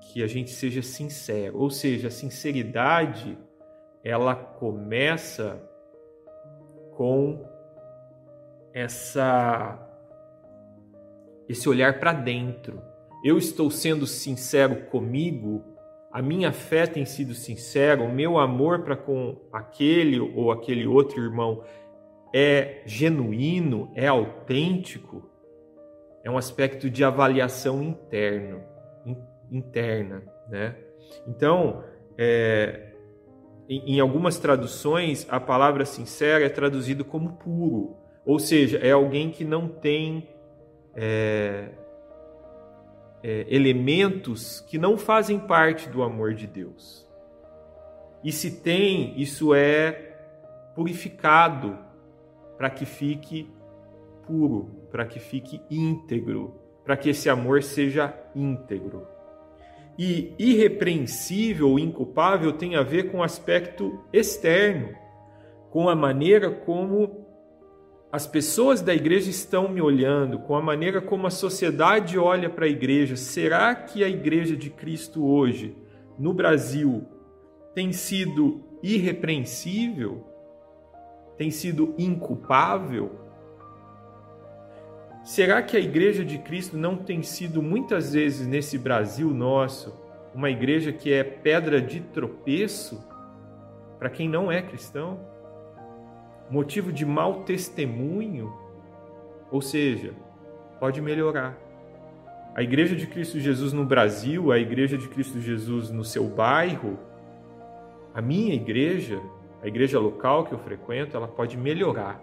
que 0.00 0.22
a 0.22 0.26
gente 0.26 0.50
seja 0.50 0.82
sincero, 0.82 1.58
ou 1.58 1.70
seja, 1.70 2.08
a 2.08 2.10
sinceridade 2.10 3.36
ela 4.04 4.34
começa 4.34 5.60
com 6.92 7.44
essa 8.72 9.82
esse 11.48 11.68
olhar 11.68 11.98
para 11.98 12.12
dentro. 12.12 12.82
Eu 13.24 13.38
estou 13.38 13.70
sendo 13.70 14.06
sincero 14.06 14.86
comigo, 14.86 15.64
a 16.16 16.22
minha 16.22 16.50
fé 16.50 16.86
tem 16.86 17.04
sido 17.04 17.34
sincera, 17.34 18.02
o 18.02 18.10
meu 18.10 18.38
amor 18.38 18.78
para 18.78 18.96
com 18.96 19.36
aquele 19.52 20.18
ou 20.18 20.50
aquele 20.50 20.86
outro 20.86 21.22
irmão 21.22 21.62
é 22.32 22.80
genuíno, 22.86 23.92
é 23.94 24.06
autêntico. 24.06 25.30
É 26.24 26.30
um 26.30 26.38
aspecto 26.38 26.88
de 26.88 27.04
avaliação 27.04 27.82
interno, 27.82 28.62
interna, 29.52 30.22
né? 30.48 30.74
Então, 31.28 31.84
é, 32.16 32.94
em, 33.68 33.96
em 33.96 34.00
algumas 34.00 34.38
traduções, 34.38 35.26
a 35.28 35.38
palavra 35.38 35.84
sincera 35.84 36.46
é 36.46 36.48
traduzido 36.48 37.04
como 37.04 37.34
puro, 37.34 37.94
ou 38.24 38.38
seja, 38.38 38.78
é 38.78 38.90
alguém 38.90 39.30
que 39.30 39.44
não 39.44 39.68
tem 39.68 40.26
é, 40.94 41.68
é, 43.28 43.44
elementos 43.48 44.60
que 44.60 44.78
não 44.78 44.96
fazem 44.96 45.36
parte 45.36 45.88
do 45.88 46.04
amor 46.04 46.32
de 46.32 46.46
Deus. 46.46 47.04
E 48.22 48.30
se 48.30 48.60
tem, 48.60 49.20
isso 49.20 49.52
é 49.52 50.16
purificado 50.76 51.76
para 52.56 52.70
que 52.70 52.86
fique 52.86 53.50
puro, 54.24 54.70
para 54.92 55.04
que 55.04 55.18
fique 55.18 55.60
íntegro, 55.68 56.54
para 56.84 56.96
que 56.96 57.10
esse 57.10 57.28
amor 57.28 57.64
seja 57.64 58.14
íntegro. 58.32 59.08
E 59.98 60.32
irrepreensível 60.38 61.70
ou 61.70 61.80
inculpável 61.80 62.52
tem 62.52 62.76
a 62.76 62.82
ver 62.84 63.10
com 63.10 63.18
o 63.18 63.22
aspecto 63.24 64.04
externo, 64.12 64.94
com 65.70 65.88
a 65.88 65.96
maneira 65.96 66.48
como 66.48 67.25
as 68.16 68.26
pessoas 68.26 68.80
da 68.80 68.94
igreja 68.94 69.28
estão 69.28 69.68
me 69.68 69.82
olhando, 69.82 70.38
com 70.38 70.56
a 70.56 70.62
maneira 70.62 71.02
como 71.02 71.26
a 71.26 71.30
sociedade 71.30 72.18
olha 72.18 72.48
para 72.48 72.64
a 72.64 72.68
igreja. 72.68 73.14
Será 73.14 73.74
que 73.74 74.02
a 74.02 74.08
igreja 74.08 74.56
de 74.56 74.70
Cristo 74.70 75.26
hoje, 75.26 75.76
no 76.18 76.32
Brasil, 76.32 77.06
tem 77.74 77.92
sido 77.92 78.64
irrepreensível? 78.82 80.26
Tem 81.36 81.50
sido 81.50 81.94
inculpável? 81.98 83.20
Será 85.22 85.60
que 85.60 85.76
a 85.76 85.80
igreja 85.80 86.24
de 86.24 86.38
Cristo 86.38 86.74
não 86.74 86.96
tem 86.96 87.22
sido 87.22 87.60
muitas 87.60 88.14
vezes 88.14 88.46
nesse 88.46 88.78
Brasil 88.78 89.28
nosso 89.28 89.94
uma 90.34 90.48
igreja 90.48 90.90
que 90.90 91.12
é 91.12 91.22
pedra 91.22 91.82
de 91.82 92.00
tropeço 92.00 93.06
para 93.98 94.08
quem 94.08 94.26
não 94.26 94.50
é 94.50 94.62
cristão? 94.62 95.35
Motivo 96.50 96.92
de 96.92 97.04
mau 97.04 97.42
testemunho, 97.42 98.52
ou 99.50 99.60
seja, 99.60 100.12
pode 100.78 101.00
melhorar. 101.00 101.56
A 102.54 102.62
Igreja 102.62 102.96
de 102.96 103.06
Cristo 103.06 103.38
Jesus 103.38 103.72
no 103.72 103.84
Brasil, 103.84 104.50
a 104.50 104.58
Igreja 104.58 104.96
de 104.96 105.08
Cristo 105.08 105.40
Jesus 105.40 105.90
no 105.90 106.04
seu 106.04 106.24
bairro, 106.24 106.98
a 108.16 108.22
minha 108.22 108.54
igreja, 108.54 109.20
a 109.62 109.68
igreja 109.68 110.00
local 110.00 110.46
que 110.46 110.52
eu 110.54 110.58
frequento, 110.58 111.14
ela 111.14 111.28
pode 111.28 111.54
melhorar 111.54 112.18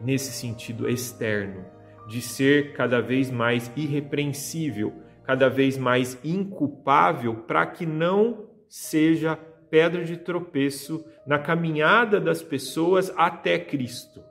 nesse 0.00 0.30
sentido 0.30 0.88
externo, 0.88 1.64
de 2.06 2.20
ser 2.20 2.72
cada 2.72 3.00
vez 3.00 3.32
mais 3.32 3.72
irrepreensível, 3.74 4.92
cada 5.24 5.48
vez 5.48 5.76
mais 5.76 6.16
inculpável, 6.22 7.34
para 7.34 7.66
que 7.66 7.84
não 7.84 8.44
seja 8.68 9.36
pedra 9.74 10.04
de 10.04 10.16
tropeço 10.16 11.04
na 11.26 11.36
caminhada 11.36 12.20
das 12.20 12.40
pessoas 12.40 13.12
até 13.16 13.58
Cristo. 13.58 14.22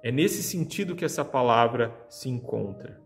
É 0.00 0.12
nesse 0.12 0.44
sentido 0.44 0.94
que 0.94 1.04
essa 1.04 1.24
palavra 1.24 1.92
se 2.08 2.28
encontra. 2.28 3.00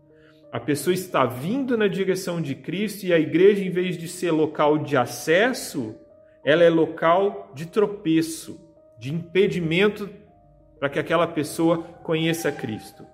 A 0.51 0.59
pessoa 0.59 0.93
está 0.93 1.25
vindo 1.25 1.75
na 1.75 1.87
direção 1.87 2.39
de 2.39 2.53
Cristo 2.53 3.07
e 3.07 3.11
a 3.11 3.17
igreja, 3.17 3.65
em 3.65 3.71
vez 3.71 3.97
de 3.97 4.07
ser 4.07 4.29
local 4.29 4.77
de 4.77 4.95
acesso, 4.95 5.95
ela 6.45 6.63
é 6.63 6.69
local 6.69 7.51
de 7.55 7.65
tropeço, 7.65 8.63
de 8.99 9.11
impedimento 9.11 10.07
para 10.79 10.87
que 10.87 10.99
aquela 10.99 11.25
pessoa 11.25 11.81
conheça 12.03 12.51
Cristo. 12.51 13.07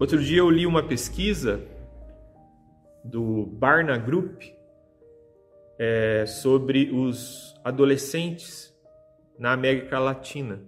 Outro 0.00 0.20
dia 0.20 0.38
eu 0.38 0.50
li 0.50 0.66
uma 0.66 0.82
pesquisa 0.82 1.60
do 3.04 3.46
Barna 3.46 3.96
Group 3.96 4.57
é, 5.78 6.26
sobre 6.26 6.90
os 6.90 7.54
adolescentes 7.64 8.74
na 9.38 9.52
América 9.52 9.98
Latina. 9.98 10.60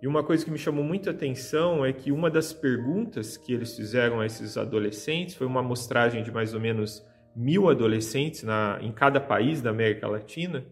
E 0.00 0.06
uma 0.06 0.22
coisa 0.22 0.44
que 0.44 0.50
me 0.50 0.58
chamou 0.58 0.84
muita 0.84 1.10
atenção 1.10 1.84
é 1.84 1.92
que 1.92 2.12
uma 2.12 2.30
das 2.30 2.52
perguntas 2.52 3.36
que 3.36 3.52
eles 3.52 3.74
fizeram 3.74 4.20
a 4.20 4.26
esses 4.26 4.56
adolescentes 4.56 5.34
foi 5.34 5.46
uma 5.46 5.60
amostragem 5.60 6.22
de 6.22 6.30
mais 6.30 6.54
ou 6.54 6.60
menos 6.60 7.04
mil 7.34 7.68
adolescentes 7.68 8.44
na, 8.44 8.78
em 8.80 8.92
cada 8.92 9.20
país 9.20 9.60
da 9.60 9.70
América 9.70 10.06
Latina 10.06 10.64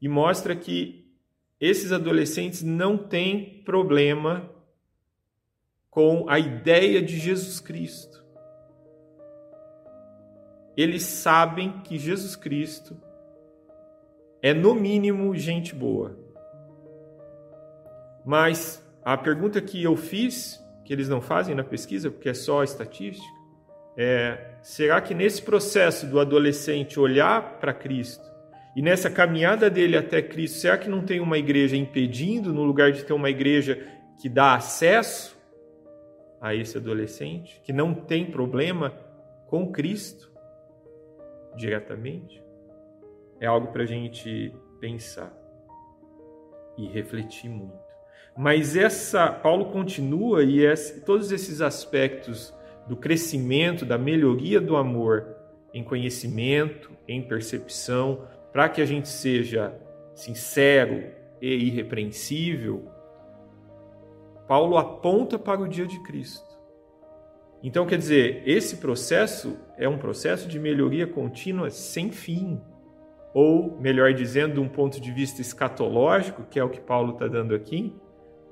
e 0.00 0.08
mostra 0.08 0.56
que 0.56 1.06
esses 1.60 1.92
adolescentes 1.92 2.62
não 2.62 2.96
têm 2.96 3.62
problema 3.64 4.50
com 5.90 6.26
a 6.28 6.38
ideia 6.38 7.02
de 7.02 7.18
Jesus 7.18 7.60
Cristo. 7.60 8.24
Eles 10.74 11.02
sabem 11.02 11.82
que 11.82 11.98
Jesus 11.98 12.34
Cristo 12.34 12.96
é 14.42 14.54
no 14.54 14.74
mínimo 14.74 15.36
gente 15.36 15.74
boa. 15.74 16.16
Mas 18.24 18.84
a 19.04 19.16
pergunta 19.16 19.60
que 19.60 19.82
eu 19.82 19.96
fiz, 19.96 20.62
que 20.84 20.92
eles 20.92 21.08
não 21.08 21.20
fazem 21.20 21.54
na 21.54 21.64
pesquisa, 21.64 22.10
porque 22.10 22.28
é 22.28 22.34
só 22.34 22.62
estatística, 22.62 23.26
é: 23.96 24.54
será 24.62 25.00
que 25.00 25.14
nesse 25.14 25.42
processo 25.42 26.06
do 26.06 26.20
adolescente 26.20 26.98
olhar 26.98 27.58
para 27.58 27.72
Cristo 27.72 28.24
e 28.76 28.82
nessa 28.82 29.10
caminhada 29.10 29.68
dele 29.68 29.96
até 29.96 30.22
Cristo, 30.22 30.58
será 30.58 30.78
que 30.78 30.88
não 30.88 31.02
tem 31.02 31.20
uma 31.20 31.38
igreja 31.38 31.76
impedindo, 31.76 32.52
no 32.52 32.62
lugar 32.62 32.92
de 32.92 33.04
ter 33.04 33.12
uma 33.12 33.30
igreja 33.30 33.84
que 34.20 34.28
dá 34.28 34.54
acesso 34.54 35.36
a 36.40 36.54
esse 36.54 36.78
adolescente, 36.78 37.60
que 37.64 37.72
não 37.72 37.92
tem 37.92 38.30
problema 38.30 38.90
com 39.46 39.70
Cristo 39.72 40.30
diretamente? 41.56 42.40
É 43.40 43.46
algo 43.46 43.68
para 43.68 43.82
a 43.82 43.86
gente 43.86 44.54
pensar 44.78 45.34
e 46.76 46.86
refletir 46.86 47.48
muito. 47.48 47.90
Mas 48.36 48.76
essa 48.76 49.28
Paulo 49.30 49.66
continua 49.66 50.44
e 50.44 50.62
todos 51.04 51.32
esses 51.32 51.60
aspectos 51.60 52.54
do 52.86 52.96
crescimento, 52.96 53.84
da 53.84 53.98
melhoria 53.98 54.60
do 54.60 54.76
amor 54.76 55.36
em 55.72 55.82
conhecimento, 55.82 56.90
em 57.08 57.22
percepção, 57.22 58.26
para 58.52 58.68
que 58.68 58.80
a 58.80 58.84
gente 58.84 59.08
seja 59.08 59.74
sincero 60.14 61.04
e 61.40 61.66
irrepreensível, 61.66 62.90
Paulo 64.46 64.76
aponta 64.76 65.38
para 65.38 65.60
o 65.60 65.68
dia 65.68 65.86
de 65.86 66.02
Cristo. 66.02 66.50
Então, 67.62 67.86
quer 67.86 67.98
dizer, 67.98 68.42
esse 68.46 68.78
processo 68.78 69.56
é 69.76 69.88
um 69.88 69.98
processo 69.98 70.48
de 70.48 70.58
melhoria 70.58 71.06
contínua 71.06 71.70
sem 71.70 72.10
fim 72.10 72.60
ou, 73.32 73.78
melhor 73.80 74.12
dizendo, 74.12 74.60
um 74.60 74.68
ponto 74.68 75.00
de 75.00 75.12
vista 75.12 75.40
escatológico, 75.40 76.44
que 76.44 76.58
é 76.58 76.64
o 76.64 76.68
que 76.68 76.80
Paulo 76.80 77.12
está 77.12 77.28
dando 77.28 77.54
aqui, 77.54 77.94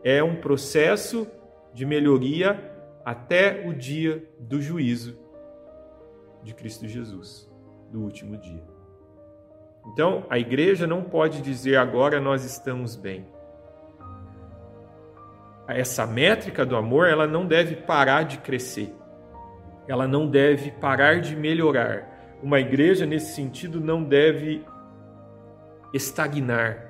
é 0.04 0.22
um 0.22 0.36
processo 0.36 1.26
de 1.74 1.84
melhoria 1.84 2.72
até 3.04 3.66
o 3.66 3.74
dia 3.74 4.24
do 4.38 4.60
juízo 4.60 5.18
de 6.42 6.54
Cristo 6.54 6.86
Jesus, 6.86 7.50
do 7.90 8.02
último 8.02 8.36
dia. 8.36 8.62
Então, 9.92 10.24
a 10.28 10.38
igreja 10.38 10.86
não 10.86 11.02
pode 11.02 11.40
dizer 11.40 11.76
agora 11.76 12.20
nós 12.20 12.44
estamos 12.44 12.94
bem. 12.94 13.26
Essa 15.66 16.06
métrica 16.06 16.64
do 16.64 16.76
amor, 16.76 17.08
ela 17.08 17.26
não 17.26 17.46
deve 17.46 17.76
parar 17.76 18.22
de 18.22 18.38
crescer. 18.38 18.94
Ela 19.86 20.06
não 20.06 20.28
deve 20.28 20.70
parar 20.70 21.20
de 21.20 21.34
melhorar 21.34 22.17
uma 22.42 22.60
igreja, 22.60 23.04
nesse 23.04 23.34
sentido, 23.34 23.80
não 23.80 24.02
deve 24.02 24.64
estagnar. 25.92 26.86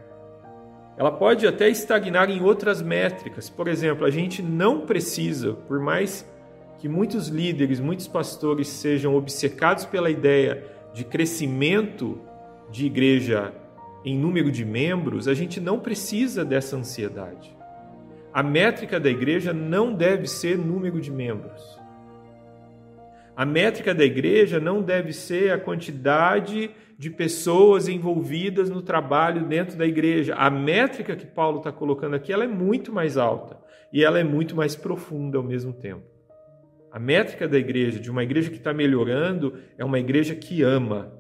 Ela 0.96 1.12
pode 1.12 1.46
até 1.46 1.68
estagnar 1.68 2.28
em 2.28 2.42
outras 2.42 2.82
métricas. 2.82 3.48
Por 3.48 3.68
exemplo, 3.68 4.04
a 4.04 4.10
gente 4.10 4.42
não 4.42 4.80
precisa, 4.80 5.54
por 5.54 5.78
mais 5.78 6.28
que 6.78 6.88
muitos 6.88 7.28
líderes, 7.28 7.80
muitos 7.80 8.08
pastores 8.08 8.68
sejam 8.68 9.14
obcecados 9.14 9.84
pela 9.84 10.10
ideia 10.10 10.64
de 10.92 11.04
crescimento 11.04 12.20
de 12.70 12.86
igreja 12.86 13.52
em 14.04 14.18
número 14.18 14.50
de 14.50 14.64
membros, 14.64 15.28
a 15.28 15.34
gente 15.34 15.60
não 15.60 15.78
precisa 15.78 16.44
dessa 16.44 16.76
ansiedade. 16.76 17.56
A 18.32 18.42
métrica 18.42 19.00
da 19.00 19.08
igreja 19.08 19.52
não 19.52 19.92
deve 19.92 20.26
ser 20.26 20.56
número 20.58 21.00
de 21.00 21.10
membros. 21.10 21.77
A 23.38 23.46
métrica 23.46 23.94
da 23.94 24.04
igreja 24.04 24.58
não 24.58 24.82
deve 24.82 25.12
ser 25.12 25.52
a 25.52 25.60
quantidade 25.60 26.72
de 26.98 27.08
pessoas 27.08 27.86
envolvidas 27.86 28.68
no 28.68 28.82
trabalho 28.82 29.46
dentro 29.46 29.78
da 29.78 29.86
igreja. 29.86 30.34
A 30.34 30.50
métrica 30.50 31.14
que 31.14 31.24
Paulo 31.24 31.58
está 31.58 31.70
colocando 31.70 32.16
aqui 32.16 32.32
ela 32.32 32.42
é 32.42 32.48
muito 32.48 32.92
mais 32.92 33.16
alta 33.16 33.56
e 33.92 34.02
ela 34.02 34.18
é 34.18 34.24
muito 34.24 34.56
mais 34.56 34.74
profunda 34.74 35.38
ao 35.38 35.44
mesmo 35.44 35.72
tempo. 35.72 36.02
A 36.90 36.98
métrica 36.98 37.46
da 37.46 37.56
igreja, 37.56 38.00
de 38.00 38.10
uma 38.10 38.24
igreja 38.24 38.50
que 38.50 38.56
está 38.56 38.74
melhorando, 38.74 39.56
é 39.78 39.84
uma 39.84 40.00
igreja 40.00 40.34
que 40.34 40.64
ama. 40.64 41.12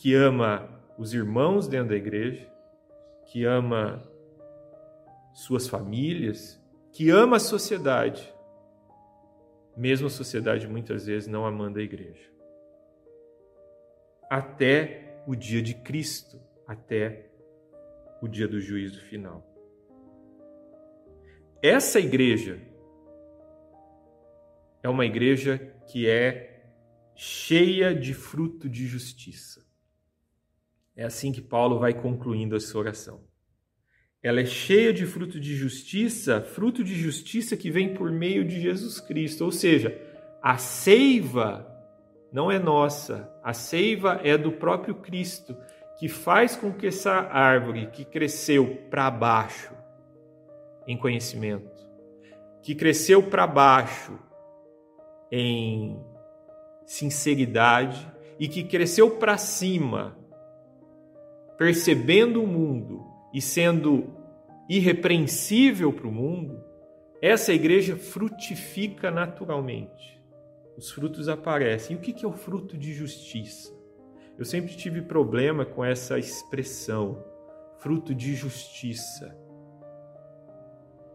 Que 0.00 0.14
ama 0.14 0.80
os 0.96 1.12
irmãos 1.12 1.66
dentro 1.66 1.88
da 1.88 1.96
igreja, 1.96 2.46
que 3.26 3.44
ama 3.44 4.00
suas 5.34 5.66
famílias, 5.66 6.56
que 6.92 7.10
ama 7.10 7.38
a 7.38 7.40
sociedade, 7.40 8.32
mesmo 9.78 10.08
a 10.08 10.10
sociedade 10.10 10.66
muitas 10.66 11.06
vezes 11.06 11.28
não 11.28 11.46
amando 11.46 11.78
a 11.78 11.82
igreja 11.82 12.28
até 14.28 15.22
o 15.26 15.34
dia 15.34 15.62
de 15.62 15.74
Cristo, 15.74 16.40
até 16.66 17.30
o 18.20 18.28
dia 18.28 18.46
do 18.46 18.60
juízo 18.60 19.00
final. 19.00 19.44
Essa 21.62 21.98
igreja 21.98 22.60
é 24.82 24.88
uma 24.88 25.06
igreja 25.06 25.58
que 25.90 26.08
é 26.08 26.72
cheia 27.14 27.94
de 27.94 28.14
fruto 28.14 28.68
de 28.68 28.86
justiça. 28.86 29.66
É 30.94 31.04
assim 31.04 31.32
que 31.32 31.40
Paulo 31.40 31.78
vai 31.78 31.94
concluindo 31.94 32.54
a 32.54 32.60
sua 32.60 32.80
oração. 32.80 33.27
Ela 34.22 34.40
é 34.40 34.44
cheia 34.44 34.92
de 34.92 35.06
fruto 35.06 35.38
de 35.38 35.54
justiça, 35.54 36.40
fruto 36.40 36.82
de 36.82 36.94
justiça 36.94 37.56
que 37.56 37.70
vem 37.70 37.94
por 37.94 38.10
meio 38.10 38.44
de 38.44 38.60
Jesus 38.60 38.98
Cristo, 38.98 39.44
ou 39.44 39.52
seja, 39.52 39.96
a 40.42 40.58
seiva 40.58 41.66
não 42.32 42.50
é 42.50 42.58
nossa, 42.58 43.32
a 43.42 43.52
seiva 43.52 44.20
é 44.24 44.36
do 44.36 44.52
próprio 44.52 44.96
Cristo, 44.96 45.56
que 45.98 46.08
faz 46.08 46.56
com 46.56 46.72
que 46.72 46.88
essa 46.88 47.12
árvore 47.12 47.88
que 47.92 48.04
cresceu 48.04 48.86
para 48.90 49.10
baixo 49.10 49.72
em 50.86 50.96
conhecimento, 50.96 51.70
que 52.62 52.74
cresceu 52.74 53.22
para 53.22 53.46
baixo 53.46 54.18
em 55.30 55.96
sinceridade 56.84 58.10
e 58.38 58.48
que 58.48 58.64
cresceu 58.64 59.12
para 59.12 59.38
cima, 59.38 60.16
percebendo 61.56 62.42
o 62.42 62.46
mundo 62.46 63.07
e 63.32 63.40
sendo 63.40 64.08
irrepreensível 64.68 65.92
para 65.92 66.06
o 66.06 66.12
mundo, 66.12 66.62
essa 67.20 67.52
igreja 67.52 67.96
frutifica 67.96 69.10
naturalmente 69.10 70.18
os 70.78 70.92
frutos 70.92 71.28
aparecem. 71.28 71.96
E 71.96 71.98
o 71.98 72.00
que 72.00 72.24
é 72.24 72.28
o 72.28 72.32
fruto 72.32 72.78
de 72.78 72.94
justiça? 72.94 73.76
Eu 74.38 74.44
sempre 74.44 74.76
tive 74.76 75.02
problema 75.02 75.66
com 75.66 75.84
essa 75.84 76.16
expressão, 76.16 77.24
fruto 77.78 78.14
de 78.14 78.36
justiça, 78.36 79.36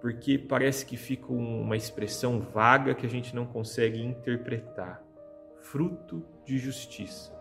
porque 0.01 0.37
parece 0.37 0.85
que 0.85 0.97
fica 0.97 1.31
uma 1.31 1.77
expressão 1.77 2.41
vaga 2.41 2.93
que 2.93 3.05
a 3.05 3.09
gente 3.09 3.33
não 3.33 3.45
consegue 3.45 4.01
interpretar. 4.01 5.01
Fruto 5.61 6.25
de 6.43 6.57
justiça. 6.57 7.33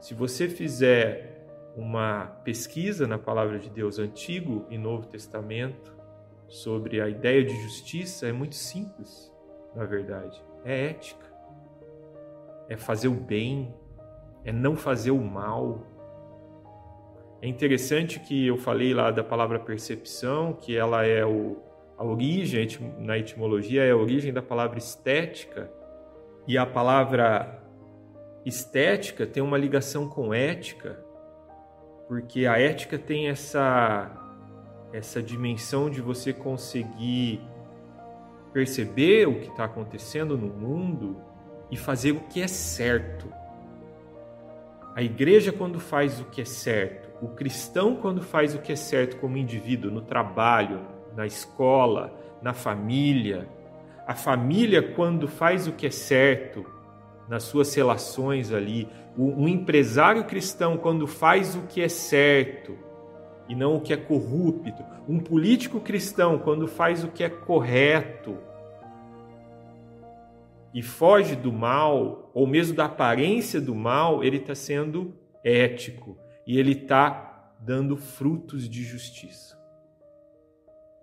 Se 0.00 0.14
você 0.14 0.48
fizer 0.48 1.37
uma 1.78 2.26
pesquisa 2.44 3.06
na 3.06 3.18
palavra 3.18 3.58
de 3.58 3.70
Deus, 3.70 3.98
Antigo 3.98 4.66
e 4.68 4.76
Novo 4.76 5.06
Testamento, 5.06 5.96
sobre 6.48 7.00
a 7.00 7.08
ideia 7.08 7.44
de 7.44 7.54
justiça, 7.62 8.26
é 8.26 8.32
muito 8.32 8.56
simples, 8.56 9.32
na 9.74 9.84
verdade. 9.84 10.42
É 10.64 10.86
ética 10.86 11.28
é 12.68 12.76
fazer 12.76 13.08
o 13.08 13.14
bem, 13.14 13.74
é 14.44 14.52
não 14.52 14.76
fazer 14.76 15.10
o 15.10 15.18
mal. 15.18 15.86
É 17.40 17.48
interessante 17.48 18.20
que 18.20 18.46
eu 18.46 18.58
falei 18.58 18.92
lá 18.92 19.10
da 19.10 19.24
palavra 19.24 19.58
percepção, 19.58 20.52
que 20.52 20.76
ela 20.76 21.04
é 21.06 21.24
o, 21.24 21.56
a 21.96 22.04
origem, 22.04 22.68
na 22.98 23.16
etimologia, 23.18 23.84
é 23.84 23.90
a 23.90 23.96
origem 23.96 24.32
da 24.32 24.42
palavra 24.42 24.78
estética, 24.78 25.70
e 26.46 26.58
a 26.58 26.66
palavra 26.66 27.62
estética 28.44 29.26
tem 29.26 29.42
uma 29.42 29.56
ligação 29.56 30.08
com 30.08 30.34
ética, 30.34 31.02
porque 32.08 32.46
a 32.46 32.58
ética 32.58 32.98
tem 32.98 33.28
essa, 33.28 34.10
essa 34.92 35.22
dimensão 35.22 35.90
de 35.90 36.00
você 36.00 36.32
conseguir 36.32 37.40
perceber 38.50 39.28
o 39.28 39.40
que 39.40 39.48
está 39.48 39.64
acontecendo 39.64 40.36
no 40.36 40.48
mundo 40.48 41.20
e 41.70 41.76
fazer 41.76 42.12
o 42.12 42.20
que 42.20 42.40
é 42.40 42.48
certo. 42.48 43.30
A 44.94 45.02
igreja, 45.02 45.52
quando 45.52 45.78
faz 45.78 46.18
o 46.18 46.24
que 46.24 46.40
é 46.40 46.44
certo, 46.46 47.10
o 47.20 47.28
cristão, 47.28 47.94
quando 47.94 48.22
faz 48.22 48.54
o 48.54 48.58
que 48.58 48.72
é 48.72 48.76
certo 48.76 49.18
como 49.18 49.36
indivíduo, 49.36 49.90
no 49.90 50.00
trabalho, 50.00 50.80
na 51.14 51.26
escola, 51.26 52.18
na 52.40 52.54
família, 52.54 53.46
a 54.06 54.14
família, 54.14 54.82
quando 54.82 55.28
faz 55.28 55.68
o 55.68 55.72
que 55.72 55.86
é 55.86 55.90
certo 55.90 56.64
nas 57.28 57.42
suas 57.42 57.74
relações 57.74 58.52
ali, 58.52 58.88
um 59.16 59.48
empresário 59.48 60.24
cristão, 60.24 60.76
quando 60.76 61.06
faz 61.06 61.54
o 61.56 61.62
que 61.62 61.82
é 61.82 61.88
certo 61.88 62.78
e 63.48 63.54
não 63.54 63.76
o 63.76 63.80
que 63.80 63.92
é 63.92 63.96
corrupto, 63.96 64.84
um 65.08 65.18
político 65.18 65.80
cristão, 65.80 66.38
quando 66.38 66.68
faz 66.68 67.02
o 67.02 67.08
que 67.08 67.24
é 67.24 67.28
correto 67.28 68.38
e 70.72 70.82
foge 70.82 71.34
do 71.34 71.52
mal, 71.52 72.30
ou 72.32 72.46
mesmo 72.46 72.76
da 72.76 72.84
aparência 72.84 73.60
do 73.60 73.74
mal, 73.74 74.22
ele 74.22 74.36
está 74.36 74.54
sendo 74.54 75.14
ético 75.42 76.16
e 76.46 76.58
ele 76.58 76.72
está 76.72 77.54
dando 77.58 77.96
frutos 77.96 78.68
de 78.68 78.84
justiça 78.84 79.58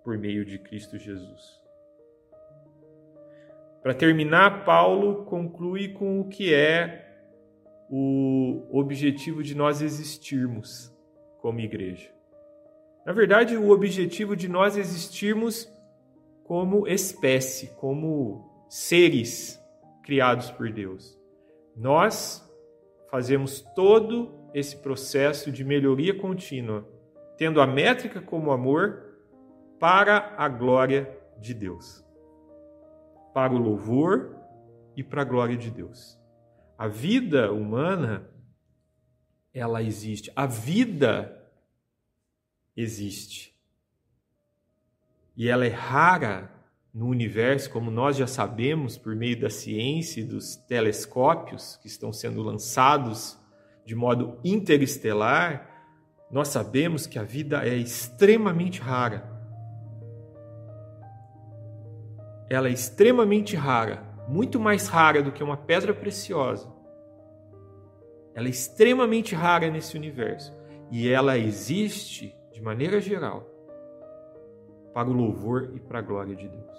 por 0.02 0.16
meio 0.16 0.44
de 0.44 0.58
Cristo 0.58 0.96
Jesus. 0.96 1.55
Para 3.86 3.94
terminar, 3.94 4.64
Paulo 4.64 5.26
conclui 5.26 5.90
com 5.90 6.18
o 6.18 6.28
que 6.28 6.52
é 6.52 7.06
o 7.88 8.66
objetivo 8.72 9.44
de 9.44 9.54
nós 9.54 9.80
existirmos 9.80 10.92
como 11.40 11.60
igreja. 11.60 12.10
Na 13.06 13.12
verdade, 13.12 13.56
o 13.56 13.70
objetivo 13.70 14.34
de 14.34 14.48
nós 14.48 14.76
existirmos 14.76 15.72
como 16.42 16.88
espécie, 16.88 17.68
como 17.76 18.66
seres 18.68 19.56
criados 20.02 20.50
por 20.50 20.68
Deus. 20.72 21.16
Nós 21.76 22.44
fazemos 23.08 23.60
todo 23.76 24.50
esse 24.52 24.76
processo 24.78 25.52
de 25.52 25.62
melhoria 25.62 26.18
contínua, 26.18 26.84
tendo 27.38 27.60
a 27.60 27.68
métrica 27.68 28.20
como 28.20 28.50
amor 28.50 29.16
para 29.78 30.34
a 30.36 30.48
glória 30.48 31.08
de 31.38 31.54
Deus, 31.54 32.04
para 33.36 33.52
o 33.52 33.58
louvor 33.58 34.34
e 34.96 35.02
para 35.02 35.20
a 35.20 35.24
glória 35.26 35.58
de 35.58 35.70
Deus. 35.70 36.18
A 36.78 36.88
vida 36.88 37.52
humana, 37.52 38.30
ela 39.52 39.82
existe. 39.82 40.32
A 40.34 40.46
vida 40.46 41.46
existe. 42.74 43.54
E 45.36 45.50
ela 45.50 45.66
é 45.66 45.68
rara 45.68 46.50
no 46.94 47.08
universo, 47.08 47.68
como 47.68 47.90
nós 47.90 48.16
já 48.16 48.26
sabemos 48.26 48.96
por 48.96 49.14
meio 49.14 49.38
da 49.38 49.50
ciência 49.50 50.22
e 50.22 50.24
dos 50.24 50.56
telescópios 50.56 51.76
que 51.82 51.88
estão 51.88 52.14
sendo 52.14 52.40
lançados 52.42 53.38
de 53.84 53.94
modo 53.94 54.40
interestelar, 54.42 55.84
nós 56.30 56.48
sabemos 56.48 57.06
que 57.06 57.18
a 57.18 57.22
vida 57.22 57.68
é 57.68 57.76
extremamente 57.76 58.80
rara. 58.80 59.35
Ela 62.48 62.68
é 62.68 62.72
extremamente 62.72 63.56
rara, 63.56 64.02
muito 64.28 64.58
mais 64.58 64.88
rara 64.88 65.22
do 65.22 65.32
que 65.32 65.42
uma 65.42 65.56
pedra 65.56 65.92
preciosa. 65.92 66.72
Ela 68.34 68.46
é 68.46 68.50
extremamente 68.50 69.34
rara 69.34 69.70
nesse 69.70 69.96
universo 69.96 70.54
e 70.90 71.08
ela 71.08 71.38
existe 71.38 72.36
de 72.52 72.62
maneira 72.62 73.00
geral 73.00 73.46
para 74.92 75.08
o 75.08 75.12
louvor 75.12 75.72
e 75.74 75.80
para 75.80 75.98
a 75.98 76.02
glória 76.02 76.34
de 76.34 76.48
Deus. 76.48 76.76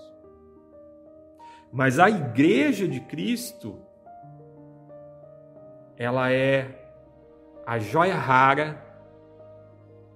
Mas 1.72 2.00
a 2.00 2.10
igreja 2.10 2.88
de 2.88 3.00
Cristo, 3.02 3.80
ela 5.98 6.32
é 6.32 6.90
a 7.66 7.78
joia 7.78 8.16
rara 8.16 8.84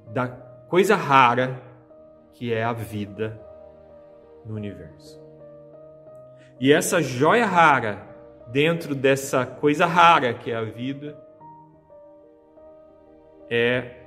da 0.08 0.28
coisa 0.28 0.96
rara 0.96 1.62
que 2.34 2.54
é 2.54 2.64
a 2.64 2.74
vida 2.74 3.40
no 4.46 4.56
universo. 4.56 5.21
E 6.62 6.72
essa 6.72 7.02
joia 7.02 7.48
rara, 7.48 8.08
dentro 8.50 8.94
dessa 8.94 9.48
coisa 9.48 9.88
rara 9.88 10.32
que 10.32 10.52
é 10.52 10.56
a 10.56 10.64
vida, 10.64 11.20
é 13.50 14.04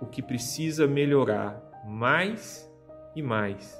o 0.00 0.06
que 0.06 0.22
precisa 0.22 0.86
melhorar 0.86 1.62
mais 1.84 2.66
e 3.14 3.20
mais, 3.20 3.78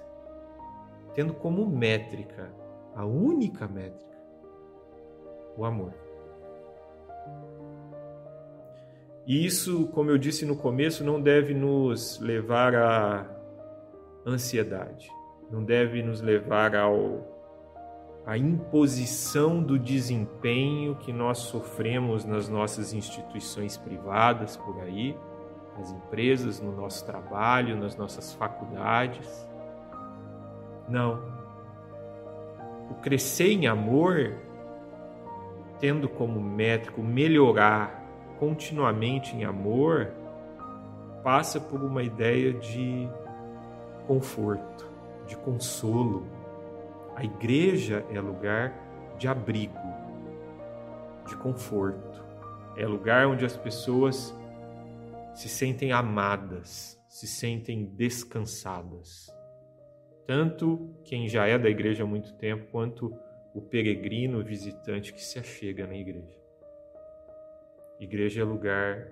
tendo 1.14 1.32
como 1.32 1.64
métrica, 1.64 2.52
a 2.94 3.06
única 3.06 3.66
métrica, 3.66 4.18
o 5.56 5.64
amor. 5.64 5.94
E 9.26 9.46
isso, 9.46 9.86
como 9.86 10.10
eu 10.10 10.18
disse 10.18 10.44
no 10.44 10.54
começo, 10.54 11.02
não 11.02 11.18
deve 11.18 11.54
nos 11.54 12.20
levar 12.20 12.74
à 12.74 13.26
ansiedade, 14.26 15.10
não 15.50 15.64
deve 15.64 16.02
nos 16.02 16.20
levar 16.20 16.76
ao 16.76 17.39
a 18.30 18.38
imposição 18.38 19.60
do 19.60 19.76
desempenho 19.76 20.94
que 20.94 21.12
nós 21.12 21.38
sofremos 21.38 22.24
nas 22.24 22.48
nossas 22.48 22.92
instituições 22.92 23.76
privadas 23.76 24.56
por 24.56 24.80
aí, 24.82 25.16
nas 25.76 25.90
empresas, 25.90 26.60
no 26.60 26.70
nosso 26.70 27.04
trabalho, 27.04 27.76
nas 27.76 27.96
nossas 27.96 28.32
faculdades. 28.32 29.26
Não. 30.88 31.20
O 32.88 32.94
crescer 33.02 33.50
em 33.50 33.66
amor, 33.66 34.36
tendo 35.80 36.08
como 36.08 36.40
métrico 36.40 37.02
melhorar 37.02 38.00
continuamente 38.38 39.34
em 39.34 39.42
amor, 39.42 40.12
passa 41.24 41.58
por 41.58 41.82
uma 41.82 42.04
ideia 42.04 42.52
de 42.52 43.08
conforto, 44.06 44.88
de 45.26 45.36
consolo. 45.36 46.38
A 47.20 47.24
igreja 47.24 48.02
é 48.10 48.18
lugar 48.18 48.72
de 49.18 49.28
abrigo, 49.28 49.76
de 51.28 51.36
conforto. 51.36 52.24
É 52.78 52.86
lugar 52.86 53.26
onde 53.26 53.44
as 53.44 53.58
pessoas 53.58 54.34
se 55.34 55.46
sentem 55.46 55.92
amadas, 55.92 56.98
se 57.10 57.26
sentem 57.26 57.84
descansadas. 57.84 59.26
Tanto 60.26 60.94
quem 61.04 61.28
já 61.28 61.46
é 61.46 61.58
da 61.58 61.68
igreja 61.68 62.04
há 62.04 62.06
muito 62.06 62.32
tempo, 62.38 62.70
quanto 62.72 63.14
o 63.54 63.60
peregrino, 63.60 64.38
o 64.38 64.42
visitante 64.42 65.12
que 65.12 65.22
se 65.22 65.38
achega 65.38 65.86
na 65.86 65.96
igreja. 65.96 66.40
Igreja 67.98 68.40
é 68.40 68.44
lugar 68.44 69.08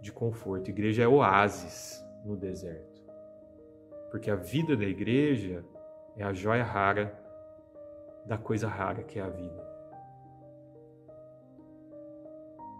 de 0.00 0.10
conforto, 0.10 0.68
igreja 0.68 1.04
é 1.04 1.06
oásis 1.06 2.04
no 2.24 2.36
deserto. 2.36 3.04
Porque 4.10 4.28
a 4.28 4.34
vida 4.34 4.76
da 4.76 4.84
igreja 4.84 5.64
é 6.16 6.22
a 6.22 6.32
joia 6.32 6.64
rara 6.64 7.18
da 8.26 8.36
coisa 8.38 8.68
rara 8.68 9.02
que 9.02 9.18
é 9.18 9.22
a 9.22 9.28
vida. 9.28 9.70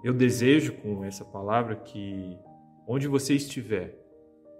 Eu 0.02 0.14
desejo 0.14 0.80
com 0.80 1.04
essa 1.04 1.24
palavra 1.24 1.76
que 1.76 2.38
onde 2.86 3.06
você 3.06 3.34
estiver 3.34 3.94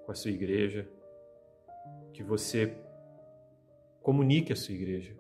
com 0.04 0.12
a 0.12 0.14
sua 0.14 0.30
igreja, 0.30 0.88
que 2.12 2.22
você 2.22 2.76
comunique 4.02 4.52
à 4.52 4.56
sua 4.56 4.74
igreja 4.74 5.16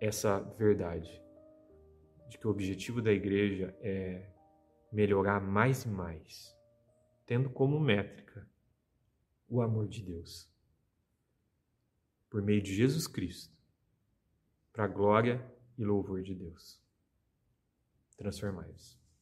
essa 0.00 0.40
verdade 0.40 1.22
de 2.28 2.38
que 2.38 2.46
o 2.46 2.50
objetivo 2.50 3.00
da 3.00 3.12
igreja 3.12 3.74
é 3.80 4.28
melhorar 4.92 5.40
mais 5.40 5.84
e 5.84 5.88
mais, 5.88 6.56
tendo 7.26 7.50
como 7.50 7.80
métrica 7.80 8.48
o 9.48 9.62
amor 9.62 9.88
de 9.88 10.02
Deus. 10.02 10.47
Por 12.30 12.42
meio 12.42 12.62
de 12.62 12.74
Jesus 12.74 13.06
Cristo, 13.06 13.56
para 14.72 14.84
a 14.84 14.88
glória 14.88 15.44
e 15.76 15.84
louvor 15.84 16.22
de 16.22 16.34
Deus. 16.34 16.80
Transformai-vos. 18.16 18.97